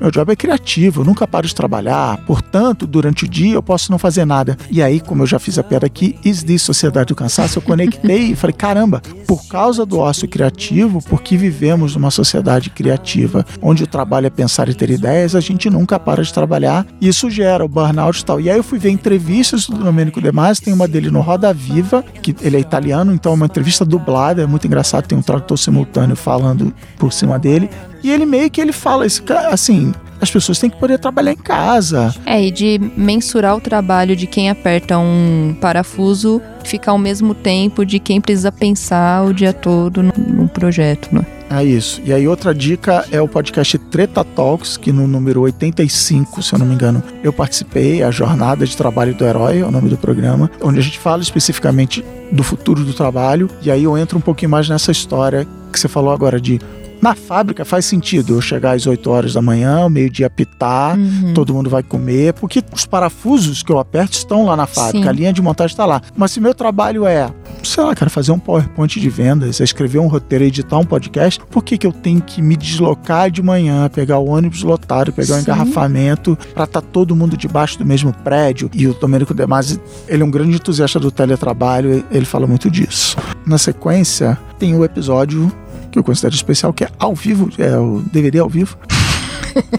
[0.00, 3.90] meu job é criativo, eu nunca paro de trabalhar, portanto, durante o dia eu posso
[3.90, 4.56] não fazer nada.
[4.70, 7.62] E aí, como eu já fiz a piada aqui, is this Sociedade do Cansaço, eu
[7.62, 13.84] conectei e falei: caramba, por causa do ócio criativo, porque vivemos numa sociedade criativa, onde
[13.84, 17.30] o trabalho é pensar e ter ideias, a gente nunca para de trabalhar e isso
[17.30, 18.40] gera o burnout e tal.
[18.40, 21.52] E aí eu fui ver entrevistas do Domênico De Masi, tem uma dele no Roda
[21.52, 25.22] Viva, que ele é italiano, então é uma entrevista dublada, é muito engraçado, tem um
[25.22, 27.68] tradutor simultâneo falando por cima dele.
[28.04, 31.36] E ele meio que ele fala isso, assim, as pessoas têm que poder trabalhar em
[31.36, 32.14] casa.
[32.26, 37.84] É, e de mensurar o trabalho de quem aperta um parafuso ficar ao mesmo tempo
[37.84, 41.24] de quem precisa pensar o dia todo num projeto, né?
[41.50, 42.02] É isso.
[42.04, 46.58] E aí outra dica é o podcast Treta Talks, que no número 85, se eu
[46.58, 49.96] não me engano, eu participei, a Jornada de Trabalho do Herói, é o nome do
[49.96, 54.22] programa, onde a gente fala especificamente do futuro do trabalho, e aí eu entro um
[54.22, 56.60] pouquinho mais nessa história que você falou agora de
[57.04, 61.34] na fábrica faz sentido eu chegar às 8 horas da manhã, meio-dia apitar, uhum.
[61.34, 65.08] todo mundo vai comer, porque os parafusos que eu aperto estão lá na fábrica, Sim.
[65.10, 66.00] a linha de montagem está lá.
[66.16, 67.30] Mas se meu trabalho é,
[67.62, 71.62] sei lá, cara, fazer um PowerPoint de vendas, escrever um roteiro, editar um podcast, por
[71.62, 75.36] que, que eu tenho que me deslocar de manhã, pegar o ônibus lotado, pegar o
[75.36, 78.70] um engarrafamento, para estar tá todo mundo debaixo do mesmo prédio?
[78.72, 79.78] E o Domênico De Masi,
[80.08, 83.18] ele é um grande entusiasta do teletrabalho, ele fala muito disso.
[83.44, 85.52] Na sequência, tem o episódio
[85.94, 88.76] que eu considero especial, que é ao vivo, é o DVD ao vivo.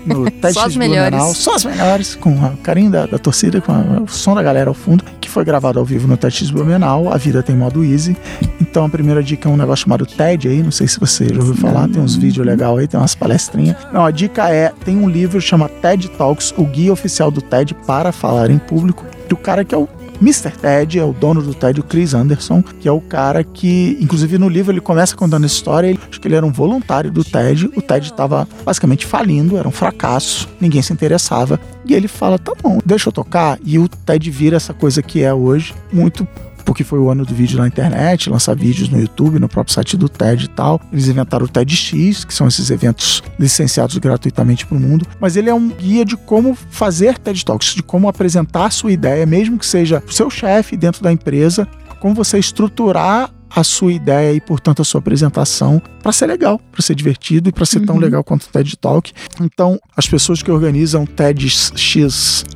[0.05, 1.21] No Só as melhores.
[1.35, 4.69] Só as melhores, com o carinho da, da torcida, com a, o som da galera
[4.69, 7.11] ao fundo, que foi gravado ao vivo no TED Blumenau.
[7.11, 8.15] A vida tem modo easy.
[8.61, 11.35] Então a primeira dica é um negócio chamado TED aí, não sei se você já
[11.41, 13.75] ouviu falar, tem uns vídeos legais aí, tem umas palestrinhas.
[13.91, 17.73] Não, a dica é, tem um livro chama TED Talks, o guia oficial do TED
[17.85, 19.89] para falar em público, do cara que é o
[20.21, 20.51] Mr.
[20.51, 24.37] Ted é o dono do Ted, o Chris Anderson, que é o cara que, inclusive
[24.37, 27.23] no livro ele começa contando essa história, ele, acho que ele era um voluntário do
[27.23, 32.39] Ted, o Ted estava basicamente falindo, era um fracasso, ninguém se interessava, e ele fala,
[32.39, 36.27] tá bom, deixa eu tocar, e o Ted vira essa coisa que é hoje, muito
[36.65, 39.95] porque foi o ano do vídeo na internet, lançar vídeos no YouTube, no próprio site
[39.95, 40.81] do TED e tal.
[40.91, 45.05] Eles inventaram o TEDx, que são esses eventos licenciados gratuitamente para o mundo.
[45.19, 49.25] Mas ele é um guia de como fazer TED Talks, de como apresentar sua ideia,
[49.25, 51.67] mesmo que seja o seu chefe dentro da empresa,
[51.99, 56.81] como você estruturar a sua ideia e, portanto, a sua apresentação para ser legal, para
[56.81, 57.85] ser divertido e para ser uhum.
[57.85, 59.11] tão legal quanto o TED Talk.
[59.41, 61.71] Então, as pessoas que organizam TEDx,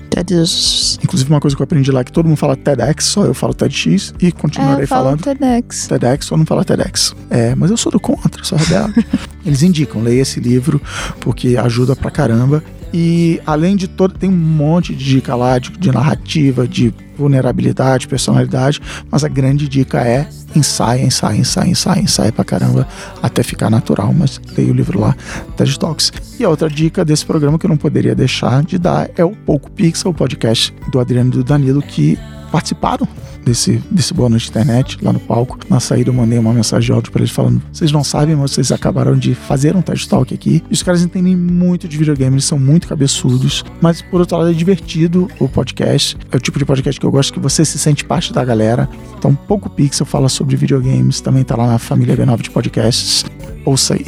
[0.09, 0.99] TEDx.
[1.03, 3.33] Inclusive, uma coisa que eu aprendi lá é que todo mundo fala TEDx, só eu
[3.33, 5.21] falo TEDx e continuarei é, falando.
[5.21, 5.87] TEDx.
[5.87, 7.15] TEDx, só não fala TEDx.
[7.29, 9.05] É, mas eu sou do contra, sou rebelde.
[9.45, 10.81] Eles indicam, leia esse livro,
[11.19, 12.63] porque ajuda pra caramba.
[12.93, 18.07] E além de todo, tem um monte de dica lá de, de narrativa, de vulnerabilidade,
[18.07, 18.79] personalidade,
[19.11, 22.87] mas a grande dica é ensaia, ensaia, ensaia, ensaia, ensaia pra caramba
[23.21, 24.13] até ficar natural.
[24.13, 25.15] Mas leia o livro lá,
[25.57, 26.11] TED Talks.
[26.39, 29.31] E a outra dica desse programa que eu não poderia deixar de dar é o
[29.31, 32.17] Pouco Pixel, o podcast do Adriano e do Danilo, que
[32.49, 33.07] participaram
[33.43, 35.57] desse, desse Boa Noite Internet lá no palco.
[35.69, 38.51] Na saída eu mandei uma mensagem de áudio para eles falando: vocês não sabem, mas
[38.51, 40.63] vocês acabaram de fazer um TED Talk aqui.
[40.69, 44.49] E os caras entendem muito de videogame, eles são muito cabeçudos, mas por outro lado
[44.49, 46.17] é divertido o podcast.
[46.31, 48.89] É o tipo de podcast que eu gosto que você se sente parte da galera.
[49.17, 53.25] Então, Pouco Pixel fala sobre videogames, também tá lá na família B9 de podcasts.
[53.65, 54.05] Ouça aí.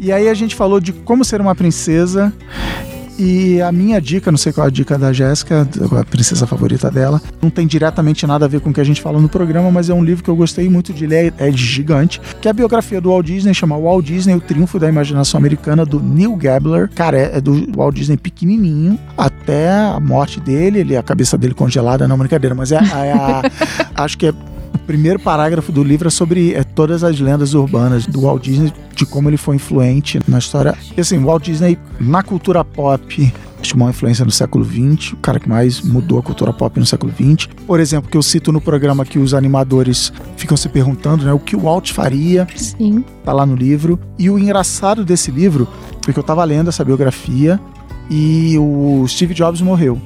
[0.00, 2.32] E aí a gente falou de como ser uma princesa
[3.18, 6.90] e a minha dica, não sei qual é a dica da Jéssica, a princesa favorita
[6.90, 9.70] dela, não tem diretamente nada a ver com o que a gente falou no programa,
[9.70, 12.50] mas é um livro que eu gostei muito de ler, é de gigante, que é
[12.50, 16.36] a biografia do Walt Disney, chama Walt Disney, o Triunfo da Imaginação Americana, do Neil
[16.36, 16.88] Gabler.
[16.94, 21.54] Cara, é, é do Walt Disney pequenininho até a morte dele, ele, a cabeça dele
[21.54, 23.42] congelada, não, brincadeira, mas é, é a,
[24.04, 24.32] acho que é
[24.88, 29.04] primeiro parágrafo do livro é sobre é, todas as lendas urbanas do Walt Disney, de
[29.04, 30.74] como ele foi influente na história.
[30.96, 35.16] E assim, o Walt Disney, na cultura pop, tinha uma influência no século XX, o
[35.18, 37.50] cara que mais mudou a cultura pop no século XX.
[37.66, 41.38] Por exemplo, que eu cito no programa que os animadores ficam se perguntando, né, o
[41.38, 42.48] que o Walt faria.
[42.56, 43.04] Sim.
[43.22, 44.00] Tá lá no livro.
[44.18, 45.68] E o engraçado desse livro
[46.02, 47.60] foi que eu tava lendo essa biografia
[48.08, 50.00] e o Steve Jobs morreu.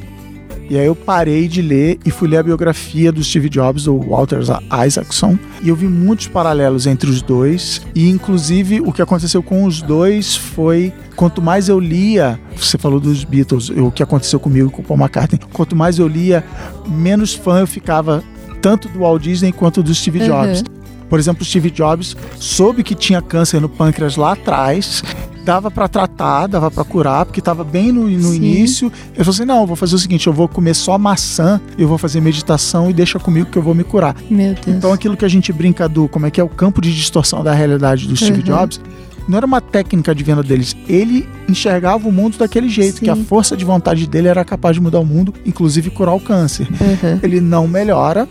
[0.73, 3.99] E aí eu parei de ler e fui ler a biografia do Steve Jobs, do
[3.99, 4.39] Walter
[4.87, 7.83] Isaacson, e eu vi muitos paralelos entre os dois.
[7.95, 12.99] E inclusive o que aconteceu com os dois foi quanto mais eu lia, você falou
[12.99, 16.43] dos Beatles, o que aconteceu comigo com o Paul McCartney, quanto mais eu lia,
[16.89, 18.25] menos fã eu ficava
[18.62, 20.61] tanto do Walt Disney quanto do Steve Jobs.
[20.61, 20.82] Uhum.
[21.13, 25.03] Por exemplo, o Steve Jobs soube que tinha câncer no pâncreas lá atrás
[25.45, 28.91] dava para tratar, dava para curar, porque estava bem no, no início.
[29.15, 31.99] Eu falei assim: não, vou fazer o seguinte: eu vou comer só maçã, eu vou
[31.99, 34.17] fazer meditação e deixa comigo que eu vou me curar.
[34.31, 34.67] Meu Deus.
[34.69, 37.45] Então aquilo que a gente brinca do como é que é o campo de distorção
[37.45, 38.45] da realidade do Steve uhum.
[38.47, 38.81] Jobs.
[39.29, 40.75] Não era uma técnica de venda deles.
[40.89, 43.05] Ele enxergava o mundo daquele jeito, Sim.
[43.05, 46.21] que a força de vontade dele era capaz de mudar o mundo, inclusive curar o
[46.21, 46.67] câncer.
[46.71, 47.21] Uhum.
[47.23, 48.27] Ele não melhora,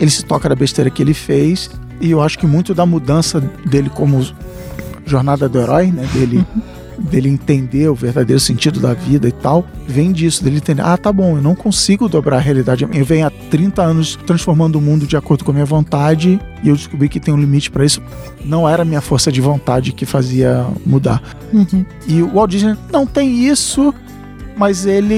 [0.00, 1.70] ele se toca da besteira que ele fez,
[2.00, 4.24] e eu acho que muito da mudança dele como
[5.06, 6.06] jornada do herói, né?
[6.12, 6.46] Dele,
[6.98, 11.12] dele entender o verdadeiro sentido da vida e tal, vem disso, dele entender, ah, tá
[11.12, 12.86] bom, eu não consigo dobrar a realidade.
[12.92, 16.68] Eu venho há 30 anos transformando o mundo de acordo com a minha vontade e
[16.68, 18.02] eu descobri que tem um limite para isso.
[18.44, 21.22] Não era a minha força de vontade que fazia mudar.
[21.52, 21.84] Uhum.
[22.06, 23.94] E o Walt Disney não tem isso,
[24.56, 25.14] mas ele,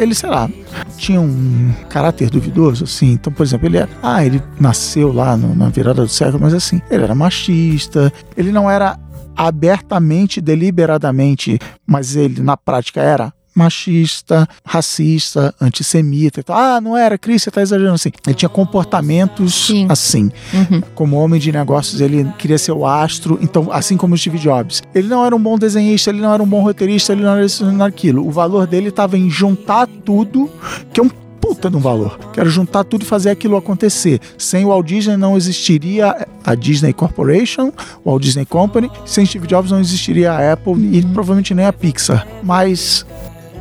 [0.00, 0.48] ele, sei lá,
[0.96, 3.12] tinha um caráter duvidoso, assim.
[3.12, 6.54] Então, por exemplo, ele era, ah, ele nasceu lá no, na virada do século, mas
[6.54, 8.98] assim, ele era machista, ele não era
[9.36, 16.56] abertamente, deliberadamente, mas ele na prática era machista, racista, antissemita e tal.
[16.56, 18.10] Ah, não era, Cris, você tá exagerando assim.
[18.26, 19.86] Ele tinha comportamentos Sim.
[19.88, 20.30] assim.
[20.52, 20.82] Uhum.
[20.94, 24.82] Como homem de negócios, ele queria ser o astro, então, assim como o Steve Jobs.
[24.94, 27.44] Ele não era um bom desenhista, ele não era um bom roteirista, ele não era
[27.44, 28.26] isso, não era aquilo.
[28.26, 30.50] O valor dele estava em juntar tudo,
[30.92, 32.18] que é um puta de um valor.
[32.32, 34.20] Quero juntar tudo e fazer aquilo acontecer.
[34.38, 37.72] Sem o Walt Disney não existiria a Disney Corporation,
[38.04, 38.90] o Walt Disney Company.
[39.04, 40.92] Sem Steve Jobs não existiria a Apple uhum.
[40.92, 42.26] e provavelmente nem a Pixar.
[42.42, 43.04] Mas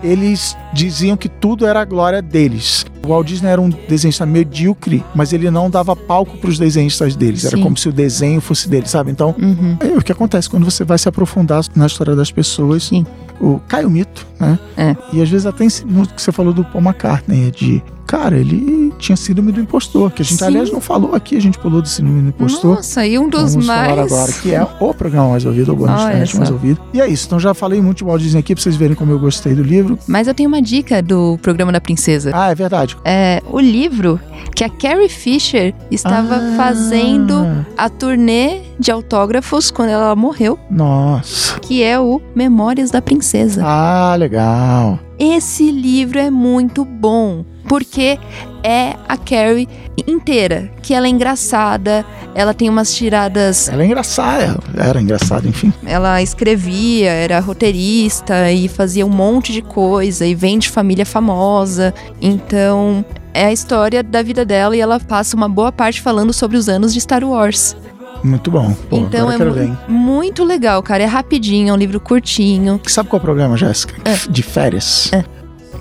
[0.04, 2.86] eles diziam que tudo era a glória deles.
[3.04, 7.16] O Walt Disney era um desenhista medíocre, mas ele não dava palco para os desenhistas
[7.16, 7.42] deles.
[7.42, 7.48] Sim.
[7.48, 9.12] Era como se o desenho fosse dele, sabe?
[9.12, 9.78] Então, uhum.
[9.80, 12.84] é o que acontece quando você vai se aprofundar na história das pessoas.
[12.84, 13.06] Sim.
[13.40, 14.60] O cai o mito, né?
[14.78, 14.96] É.
[15.14, 19.16] E às vezes até no que você falou do Paul McCartney, de cara, ele tinha
[19.16, 20.46] síndrome do impostor, que a gente, Sim.
[20.46, 22.76] aliás, não falou aqui, a gente pulou do síndrome do impostor.
[22.76, 23.90] Nossa, e um dos Vamos mais.
[23.90, 26.82] falar agora, que é o programa mais ouvido, o bônus internet mais ouvido.
[26.94, 29.12] E é isso, então já falei muito de Walt Disney aqui pra vocês verem como
[29.12, 29.98] eu gostei do livro.
[30.08, 32.32] Mas eu tenho uma dica do programa da Princesa.
[32.34, 32.98] Ah, é verdade.
[33.06, 34.20] É o livro
[34.56, 36.54] que a Carrie Fisher estava ah.
[36.58, 40.60] fazendo a turnê de autógrafos quando ela morreu.
[40.70, 41.60] Nossa.
[41.60, 43.62] Que é o Memórias da Princesa.
[43.66, 45.00] Ah, legal.
[45.20, 48.18] Esse livro é muito bom porque
[48.64, 49.68] é a Carrie
[50.08, 53.70] inteira, que ela é engraçada, ela tem umas tiradas.
[53.70, 55.72] Ela é engraçada, era engraçada, enfim.
[55.86, 61.94] Ela escrevia, era roteirista e fazia um monte de coisa e vem de família famosa,
[62.22, 66.58] então é a história da vida dela e ela passa uma boa parte falando sobre
[66.58, 67.76] os anos de Star Wars.
[68.24, 68.74] Muito bom.
[68.90, 71.04] Pô, então é mu- muito legal, cara.
[71.04, 72.80] É rapidinho, é um livro curtinho.
[72.88, 73.96] Sabe qual é o problema, Jéssica?
[74.30, 75.12] De férias.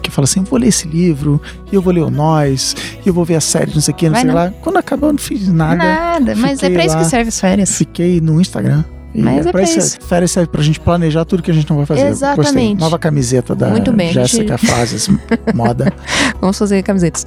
[0.03, 2.75] Que fala assim, vou ler esse livro, e eu vou ler o Nós,
[3.05, 4.35] e eu vou ver a série, não sei o que, não Vai sei não.
[4.37, 4.53] lá.
[4.63, 5.77] Quando acabou, eu não fiz nada.
[5.77, 7.03] Nada, mas é pra isso lá.
[7.03, 7.77] que serve as férias.
[7.77, 8.85] Fiquei no Instagram.
[9.15, 9.79] E Mas é pra isso.
[9.79, 9.99] isso.
[10.03, 12.03] Férias serve pra gente planejar tudo que a gente não vai fazer.
[12.09, 12.29] Gostei.
[12.29, 12.79] Exatamente.
[12.81, 15.09] Nova camiseta da Muito bem, a gente- Jéssica Frases
[15.55, 15.93] Moda.
[16.41, 17.27] Vamos fazer camisetas.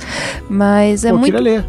[0.50, 1.34] Mas é Pô, eu muito.
[1.36, 1.66] queria ler.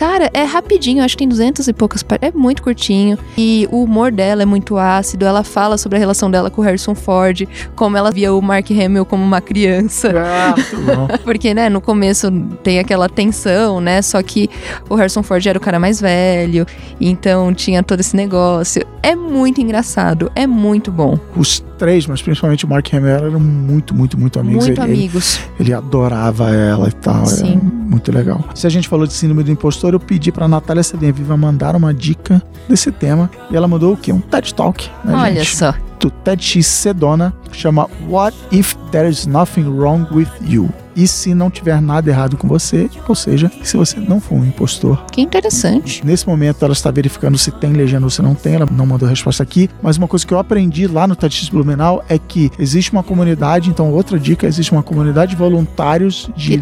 [0.00, 2.02] Cara, é rapidinho, acho que tem 200 e poucas.
[2.22, 3.18] É muito curtinho.
[3.36, 5.26] E o humor dela é muito ácido.
[5.26, 7.46] Ela fala sobre a relação dela com o Harrison Ford,
[7.76, 10.10] como ela via o Mark Hamill como uma criança.
[10.16, 10.54] Ah.
[11.22, 12.30] Porque, né, no começo
[12.62, 14.00] tem aquela tensão, né?
[14.00, 14.48] Só que
[14.88, 16.64] o Harrison Ford era o cara mais velho,
[16.98, 18.82] então tinha todo esse negócio.
[19.02, 21.18] É muito engraçado, é muito bom.
[21.36, 24.66] Os três, mas principalmente o Mark Hamill, eram muito, muito, muito amigos.
[24.66, 25.40] muito ele, ele- amigos.
[25.58, 27.26] Ele adorava ela e tal.
[27.26, 27.60] Sim.
[27.76, 28.42] É muito legal.
[28.54, 31.74] Se a gente falou de síndrome do impostor, eu pedi pra Natália Celinha Viva mandar
[31.76, 33.28] uma dica desse tema.
[33.50, 34.12] E ela mandou o quê?
[34.12, 35.56] Um TED Talk, né, Olha gente?
[35.56, 35.74] só.
[35.98, 40.70] Do TEDx Sedona, chama What If There's Nothing Wrong With You?
[40.94, 44.44] E se não tiver nada errado com você, ou seja, se você não for um
[44.44, 45.04] impostor.
[45.06, 46.04] Que interessante.
[46.04, 49.08] Nesse momento ela está verificando se tem legenda ou se não tem, ela não mandou
[49.08, 52.92] resposta aqui, mas uma coisa que eu aprendi lá no TEDx Blumenau é que existe
[52.92, 56.56] uma comunidade, então outra dica, existe uma comunidade de voluntários de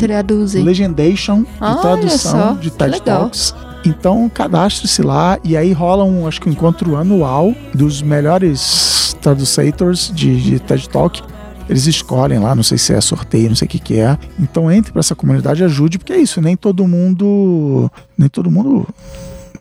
[0.62, 2.98] legendation, de Olha tradução só, de TED.
[3.02, 3.54] Talks.
[3.84, 10.10] Então, cadastre-se lá e aí rola um, acho que um encontro anual dos melhores traductors
[10.14, 11.22] de, de TED Talk.
[11.68, 14.18] Eles escolhem lá, não sei se é sorteio, não sei o que que é.
[14.38, 18.86] Então entre para essa comunidade ajude, porque é isso, nem todo mundo, nem todo mundo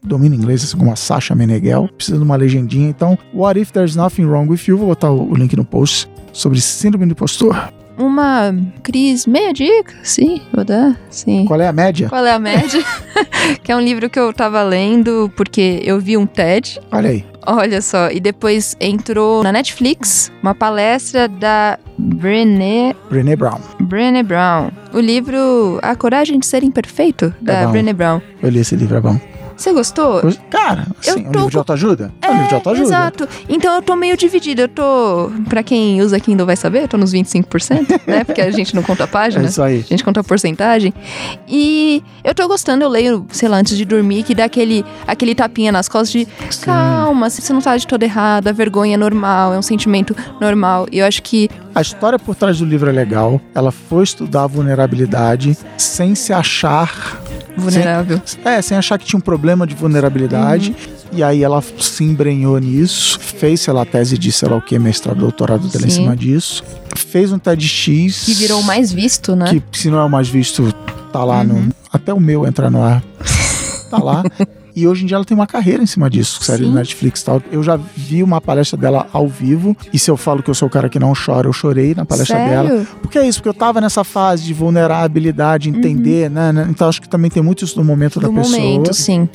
[0.01, 2.87] domina inglês, assim como a Sasha Meneghel, precisa de uma legendinha.
[2.89, 4.77] Então, What If There's Nothing Wrong With You?
[4.77, 7.73] Vou botar o o link no post sobre síndrome do impostor.
[7.97, 9.93] Uma Cris, meia dica?
[10.03, 10.95] Sim, vou dar?
[11.09, 11.45] Sim.
[11.45, 12.07] Qual é a média?
[12.09, 12.83] Qual é a média?
[13.63, 16.79] que é um livro que eu tava lendo porque eu vi um TED.
[16.91, 17.25] Olha aí.
[17.45, 23.59] Olha só, e depois entrou na Netflix uma palestra da Brené, Brené Brown.
[23.79, 24.69] Brené Brown.
[24.93, 27.71] O livro A Coragem de Ser Imperfeito, da bom.
[27.71, 28.21] Brené Brown.
[28.41, 29.19] Eu li esse livro, é bom.
[29.55, 30.21] Você gostou?
[30.51, 32.13] Cara, Eu assim, é um tô livro de autoajuda?
[32.21, 32.85] É, um livro de autoajuda.
[32.87, 33.27] Exato.
[33.49, 34.61] Então eu tô meio dividida.
[34.61, 35.31] Eu tô.
[35.49, 38.23] Pra quem usa Kindle vai saber, eu tô nos 25%, né?
[38.23, 39.45] Porque a gente não conta a É página.
[39.47, 39.79] isso aí.
[39.79, 40.93] A gente conta a porcentagem.
[41.47, 45.33] E eu tô gostando, eu leio, sei lá, antes de dormir, que dá aquele, aquele
[45.33, 46.27] tapinha nas costas de
[46.61, 50.85] calma, você não tá de todo errado, a vergonha é normal, é um sentimento normal.
[50.91, 53.39] E eu acho que A história por trás do livro é legal.
[53.53, 57.21] Ela foi estudar a vulnerabilidade sem se achar.
[57.55, 58.19] vulnerável.
[58.43, 60.71] É, sem achar que tinha um problema de vulnerabilidade.
[60.71, 60.97] Uhum.
[61.11, 64.79] E aí ela se embrenhou nisso, fez, sei lá, tese de sei lá o que,
[64.79, 66.01] mestrado, doutorado dela em Sim.
[66.01, 66.63] cima disso.
[66.95, 68.23] Fez um TEDx.
[68.25, 69.61] Que virou o mais visto, né?
[69.71, 70.73] Que se não é o mais visto,
[71.13, 71.45] tá lá Uhum.
[71.67, 71.73] no.
[71.93, 73.03] Até o meu entrar no ar.
[73.91, 74.23] Tá lá.
[74.77, 76.69] E hoje em dia ela tem uma carreira em cima disso, série Sim.
[76.69, 77.41] do Netflix e tal.
[77.51, 79.75] Eu já vi uma palestra dela ao vivo.
[79.91, 82.05] E se eu falo que eu sou o cara que não chora, eu chorei na
[82.05, 82.69] palestra Sério?
[82.69, 82.87] dela.
[83.01, 86.67] Porque é isso, porque eu tava nessa fase de vulnerabilidade, entender, né, né?
[86.69, 88.21] Então acho que também tem muito isso no momento Uhum.
[88.21, 88.59] Do da pessoa.
[88.61, 89.27] momento, sim.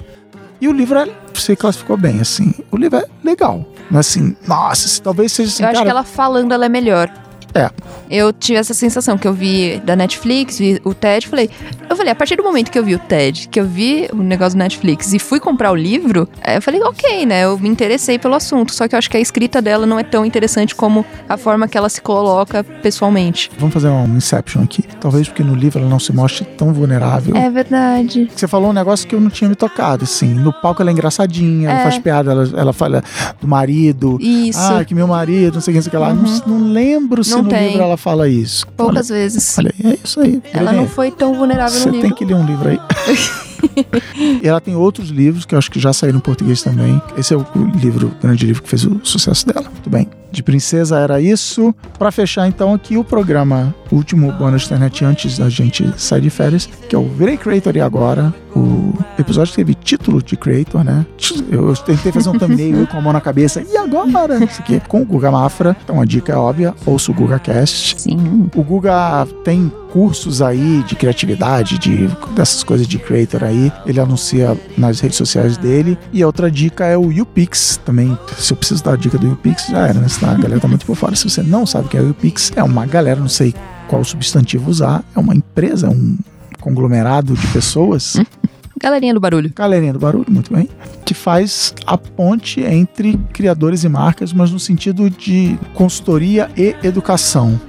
[0.60, 2.54] E o livro é, você classificou bem, assim.
[2.70, 3.66] O livro é legal.
[3.92, 6.68] É assim, nossa, se talvez seja assim, eu acho cara, que ela falando, ela é
[6.68, 7.12] melhor.
[7.54, 7.70] É.
[8.10, 11.48] Eu tive essa sensação que eu vi da Netflix, vi o TED, falei.
[11.88, 14.16] Eu falei, a partir do momento que eu vi o TED, que eu vi o
[14.16, 17.44] negócio do Netflix e fui comprar o livro, aí eu falei, ok, né?
[17.44, 18.72] Eu me interessei pelo assunto.
[18.74, 21.66] Só que eu acho que a escrita dela não é tão interessante como a forma
[21.68, 23.50] que ela se coloca pessoalmente.
[23.58, 24.84] Vamos fazer um Inception aqui.
[25.00, 27.36] Talvez porque no livro ela não se mostre tão vulnerável.
[27.36, 28.30] É verdade.
[28.34, 30.28] Você falou um negócio que eu não tinha me tocado, assim.
[30.34, 31.82] No palco ela é engraçadinha, ela É.
[31.84, 33.02] faz piada, ela, ela fala
[33.40, 34.18] do marido.
[34.20, 34.58] Isso.
[34.60, 36.08] Ah, que meu marido, não sei o que, não sei o que lá.
[36.12, 36.40] Uhum.
[36.46, 37.68] Não, não lembro se Não no tem.
[37.68, 38.66] livro ela fala isso.
[38.76, 39.58] Poucas vezes.
[39.58, 40.42] Olha, é isso aí.
[40.52, 42.08] Ela não foi tão vulnerável Você no livro.
[42.08, 42.78] tem que ler um livro aí.
[44.42, 47.00] e ela tem outros livros que eu acho que já saíram em português também.
[47.16, 47.46] Esse é o
[47.80, 49.68] livro, o grande livro que fez o sucesso dela.
[49.70, 50.08] Muito bem.
[50.32, 51.74] De princesa era isso.
[51.98, 56.30] Pra fechar então aqui o programa, o último bônus internet antes da gente sair de
[56.30, 58.34] férias, que é o Virei Creator e agora.
[58.56, 61.06] O episódio teve título de Creator, né?
[61.50, 63.62] Eu, tentei fazer um thumbnail com a mão na cabeça.
[63.62, 64.42] E agora?
[64.44, 65.76] Isso aqui com o Guga Mafra.
[65.84, 66.74] Então a dica é óbvia.
[66.84, 68.00] Ouça o Guga Cast.
[68.00, 68.50] Sim.
[68.54, 73.70] O Guga tem cursos aí de criatividade, de dessas coisas de creator aí.
[73.84, 75.98] Ele anuncia nas redes sociais dele.
[76.12, 77.78] E a outra dica é o YouPix.
[77.84, 80.06] Também, se eu preciso dar a dica do YouPix, já era, né?
[80.22, 81.14] A galera tá muito por fora.
[81.14, 83.54] Se você não sabe o que é o YouPix, é uma galera, não sei
[83.86, 86.16] qual substantivo usar, é uma empresa, um
[86.58, 88.16] conglomerado de pessoas.
[88.80, 89.52] Galerinha do barulho.
[89.54, 90.68] Galerinha do barulho, muito bem.
[91.04, 97.60] Que faz a ponte entre criadores e marcas, mas no sentido de consultoria e educação.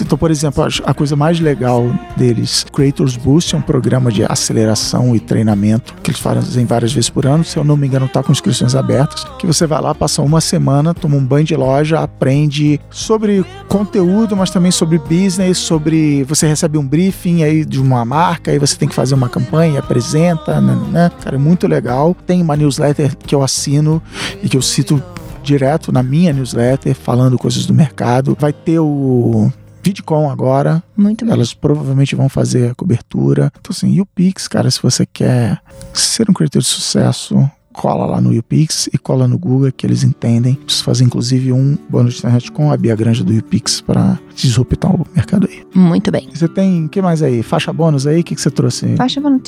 [0.00, 5.14] Então, por exemplo, a coisa mais legal deles, Creators Boost é um programa de aceleração
[5.14, 7.44] e treinamento que eles fazem várias vezes por ano.
[7.44, 9.24] Se eu não me engano, tá com inscrições abertas.
[9.38, 14.36] Que você vai lá, passa uma semana, toma um banho de loja, aprende sobre conteúdo,
[14.36, 18.76] mas também sobre business, sobre você recebe um briefing aí de uma marca, aí você
[18.76, 20.78] tem que fazer uma campanha, apresenta, né?
[20.90, 21.10] né?
[21.22, 22.16] Cara, é muito legal.
[22.26, 24.02] Tem uma newsletter que eu assino
[24.42, 25.02] e que eu cito
[25.42, 28.36] direto na minha newsletter, falando coisas do mercado.
[28.38, 29.50] Vai ter o
[29.82, 30.82] VidCon agora.
[30.96, 31.34] Muito bem.
[31.34, 33.52] Elas provavelmente vão fazer a cobertura.
[33.58, 35.60] Então, assim, e o Pix, cara, se você quer
[35.92, 40.02] ser um criador de sucesso, cola lá no YouPix e cola no Google que eles
[40.02, 40.54] entendem.
[40.54, 44.94] Preciso fazer inclusive um bônus de internet com a Bia Granja do YouPix para disruptar
[44.94, 45.62] o mercado aí.
[45.74, 46.28] Muito bem.
[46.32, 47.42] Você tem, o que mais aí?
[47.42, 48.20] Faixa bônus aí?
[48.20, 48.96] O que, que você trouxe?
[48.96, 49.40] Faixa bônus.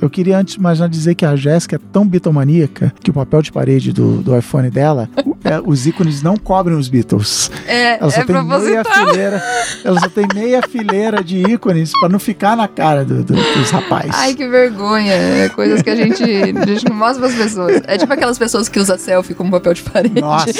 [0.00, 3.52] Eu queria antes mais dizer que a Jéssica é tão bitomaníaca que o papel de
[3.52, 5.08] parede do, do iPhone dela,
[5.44, 7.50] é, os ícones não cobrem os Beatles.
[7.66, 9.42] É, Ela só é tem meia fileira.
[9.84, 13.70] Ela só tem meia fileira de ícones para não ficar na cara do- do- dos
[13.70, 14.10] rapazes.
[14.14, 15.12] Ai, que vergonha.
[15.12, 17.82] É coisas que a gente, a gente não mostra pras pessoas.
[17.86, 20.20] É tipo aquelas pessoas que usam selfie como papel de parede.
[20.20, 20.52] Nossa!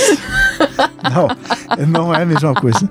[1.12, 1.28] Não,
[1.88, 2.88] não é a mesma coisa.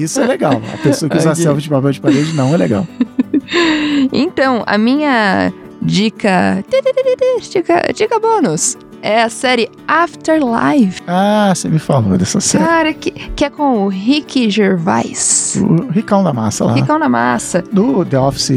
[0.00, 0.60] Isso é legal.
[0.72, 1.42] A pessoa que usa Ok.
[1.42, 2.86] selfie de papel de parede não é legal.
[4.12, 6.64] Então, a minha dica.
[7.50, 8.76] Dica, dica bônus.
[9.06, 11.02] É a série Afterlife.
[11.06, 12.64] Ah, você me falou dessa série.
[12.64, 15.60] Cara, que, que é com o Rick Gervais.
[15.60, 16.72] O Ricão da Massa lá.
[16.72, 17.60] Ricão na massa.
[17.70, 18.48] Do The Office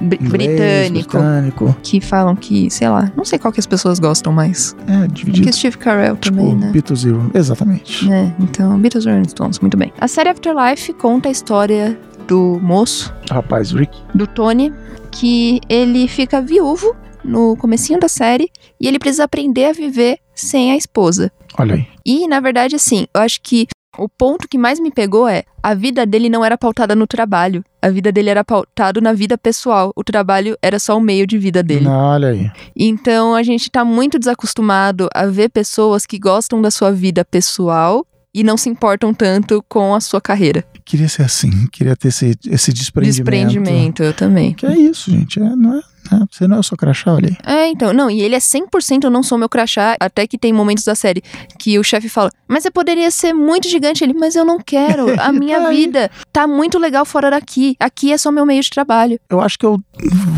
[0.00, 1.18] Br- inglês, britânico.
[1.18, 1.76] britânico.
[1.82, 4.76] Que falam que, sei lá, não sei qual que as pessoas gostam mais.
[4.86, 5.48] É, dividido.
[5.48, 6.70] que Steve Carell Tipo, também, né?
[6.70, 7.28] Beatles Zero.
[7.34, 8.08] Exatamente.
[8.12, 9.92] É, então, Beatles Rolling Stones, muito bem.
[10.00, 13.98] A série Afterlife conta a história do moço, Rapaz, Rick.
[14.14, 14.72] do Tony,
[15.10, 18.50] que ele fica viúvo no comecinho da série
[18.80, 21.30] e ele precisa aprender a viver sem a esposa.
[21.58, 21.86] Olha aí.
[22.04, 23.66] E, na verdade, assim, eu acho que
[23.98, 27.64] o ponto que mais me pegou é a vida dele não era pautada no trabalho.
[27.82, 29.92] A vida dele era pautado na vida pessoal.
[29.96, 31.84] O trabalho era só o meio de vida dele.
[31.84, 32.50] Não, olha aí.
[32.74, 38.06] Então a gente tá muito desacostumado a ver pessoas que gostam da sua vida pessoal
[38.32, 40.64] e não se importam tanto com a sua carreira.
[40.84, 41.66] Queria ser assim.
[41.66, 43.16] Queria ter esse, esse desprendimento.
[43.16, 44.54] Desprendimento, eu também.
[44.54, 45.40] Que é isso, gente.
[45.40, 45.82] É, não é,
[46.12, 47.36] é, você não é o seu crachá, olha aí.
[47.54, 50.52] É, então, não, e ele é 100% eu não sou meu crachá, até que tem
[50.52, 51.22] momentos da série
[51.58, 54.02] que o chefe fala, mas você poderia ser muito gigante.
[54.04, 55.74] Ele, mas eu não quero, a minha Ai.
[55.74, 59.18] vida tá muito legal fora daqui, aqui é só meu meio de trabalho.
[59.28, 59.80] Eu acho que eu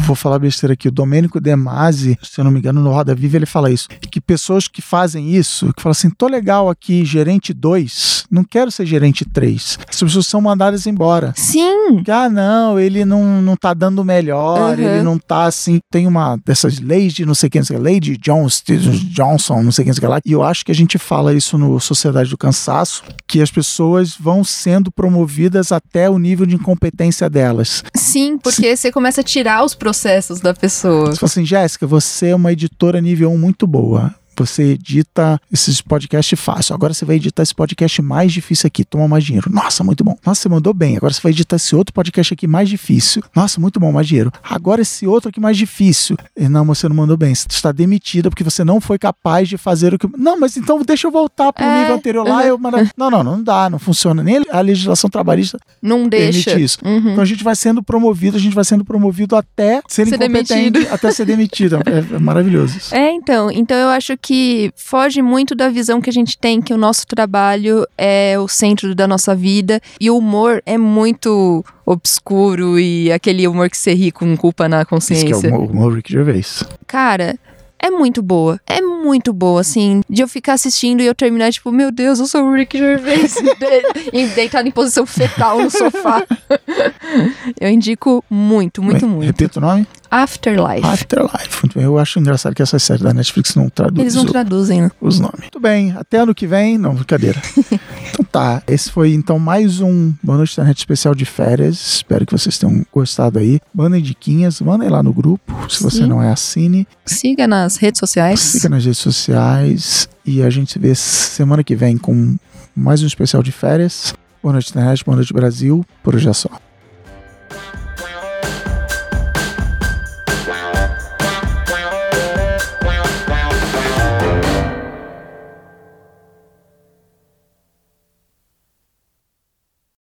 [0.07, 0.89] vou falar besteira aqui.
[0.89, 3.89] O Domênico De Masi, se eu não me engano, no Roda Viva, ele fala isso.
[4.11, 8.70] Que pessoas que fazem isso, que falam assim, tô legal aqui, gerente 2, não quero
[8.70, 9.79] ser gerente 3.
[9.89, 11.33] Essas pessoas são mandadas embora.
[11.37, 14.85] Sim, ah, não, ele não, não tá dando melhor, Uhum.
[14.85, 15.81] ele não tá assim.
[15.91, 19.85] Tem uma dessas leis de não sei quem, sei quem, lei de Johnson, não sei
[19.85, 20.21] quem, sei lá.
[20.25, 24.15] E eu acho que a gente fala isso no Sociedade do Cansaço, que as pessoas
[24.19, 27.83] vão sendo promovidas até o nível de incompetência delas.
[27.95, 31.07] sim, porque você começa a tirar os processos da pessoa.
[31.07, 34.15] Você fala assim, Jéssica, você é uma editora nível 1 muito boa.
[34.47, 36.74] Você edita esses podcasts fácil.
[36.74, 38.84] Agora você vai editar esse podcast mais difícil aqui.
[38.84, 39.51] Toma mais dinheiro.
[39.51, 40.16] Nossa, muito bom.
[40.24, 40.97] Nossa, você mandou bem.
[40.97, 43.22] Agora você vai editar esse outro podcast aqui mais difícil.
[43.34, 44.32] Nossa, muito bom, mais dinheiro.
[44.43, 46.16] Agora esse outro aqui mais difícil.
[46.36, 47.34] E, não, você não mandou bem.
[47.34, 50.09] Você está demitida porque você não foi capaz de fazer o que.
[50.16, 52.38] Não, mas então deixa eu voltar pro É, nível anterior lá.
[52.40, 52.47] uhum.
[52.47, 52.90] Eu manda...
[52.97, 54.22] Não, não, não dá, não funciona.
[54.22, 56.45] Nem a legislação trabalhista Não deixa.
[56.51, 56.78] permite isso.
[56.84, 57.12] Uhum.
[57.12, 60.70] Então a gente vai sendo promovido, a gente vai sendo promovido até ser, Ser incompetente,
[60.70, 60.93] demitido.
[60.95, 61.76] até ser demitido.
[61.86, 62.95] É, é maravilhoso isso.
[62.95, 63.51] É, então.
[63.51, 64.32] Então eu acho que
[64.76, 68.95] foge muito da visão que a gente tem que o nosso trabalho é o centro
[68.95, 74.11] da nossa vida e o humor é muito obscuro e aquele humor que você ri
[74.12, 75.49] com culpa na Isso que é consciência.
[75.49, 76.64] o, Mo- o Mo Rick Gervais.
[76.87, 77.37] Cara,
[77.78, 78.61] é muito boa.
[78.66, 82.26] É muito boa, assim, de eu ficar assistindo e eu terminar, tipo, meu Deus, eu
[82.26, 86.24] sou o Rick Gervais, de- e deitado em posição fetal no sofá.
[87.61, 89.26] eu indico muito, muito, Bem, muito.
[89.26, 89.87] Repita o nome?
[90.13, 90.87] Afterlife.
[90.87, 91.63] Afterlife.
[91.63, 91.85] Muito bem.
[91.85, 94.91] Eu acho engraçado que essas séries da Netflix não traduzem Eles não traduzem, né?
[95.01, 95.41] os nomes.
[95.41, 95.93] Muito bem.
[95.93, 96.77] Até ano que vem.
[96.77, 97.41] Não, brincadeira.
[98.13, 98.63] então tá.
[98.69, 101.97] Esse foi então mais um Boa Noite Internet especial de férias.
[101.97, 103.59] Espero que vocês tenham gostado aí.
[103.75, 105.51] Mandem diquinhas, mandem lá no grupo.
[105.71, 106.07] Se você Sim.
[106.09, 106.87] não é assine.
[107.07, 108.39] Siga nas redes sociais.
[108.39, 110.11] Siga nas redes sociais.
[110.27, 112.37] E a gente se vê semana que vem com
[112.77, 114.13] mais um especial de férias.
[114.43, 115.03] Boa noite, internet.
[115.07, 115.83] Boa noite, Brasil.
[116.03, 116.51] Por hoje é só.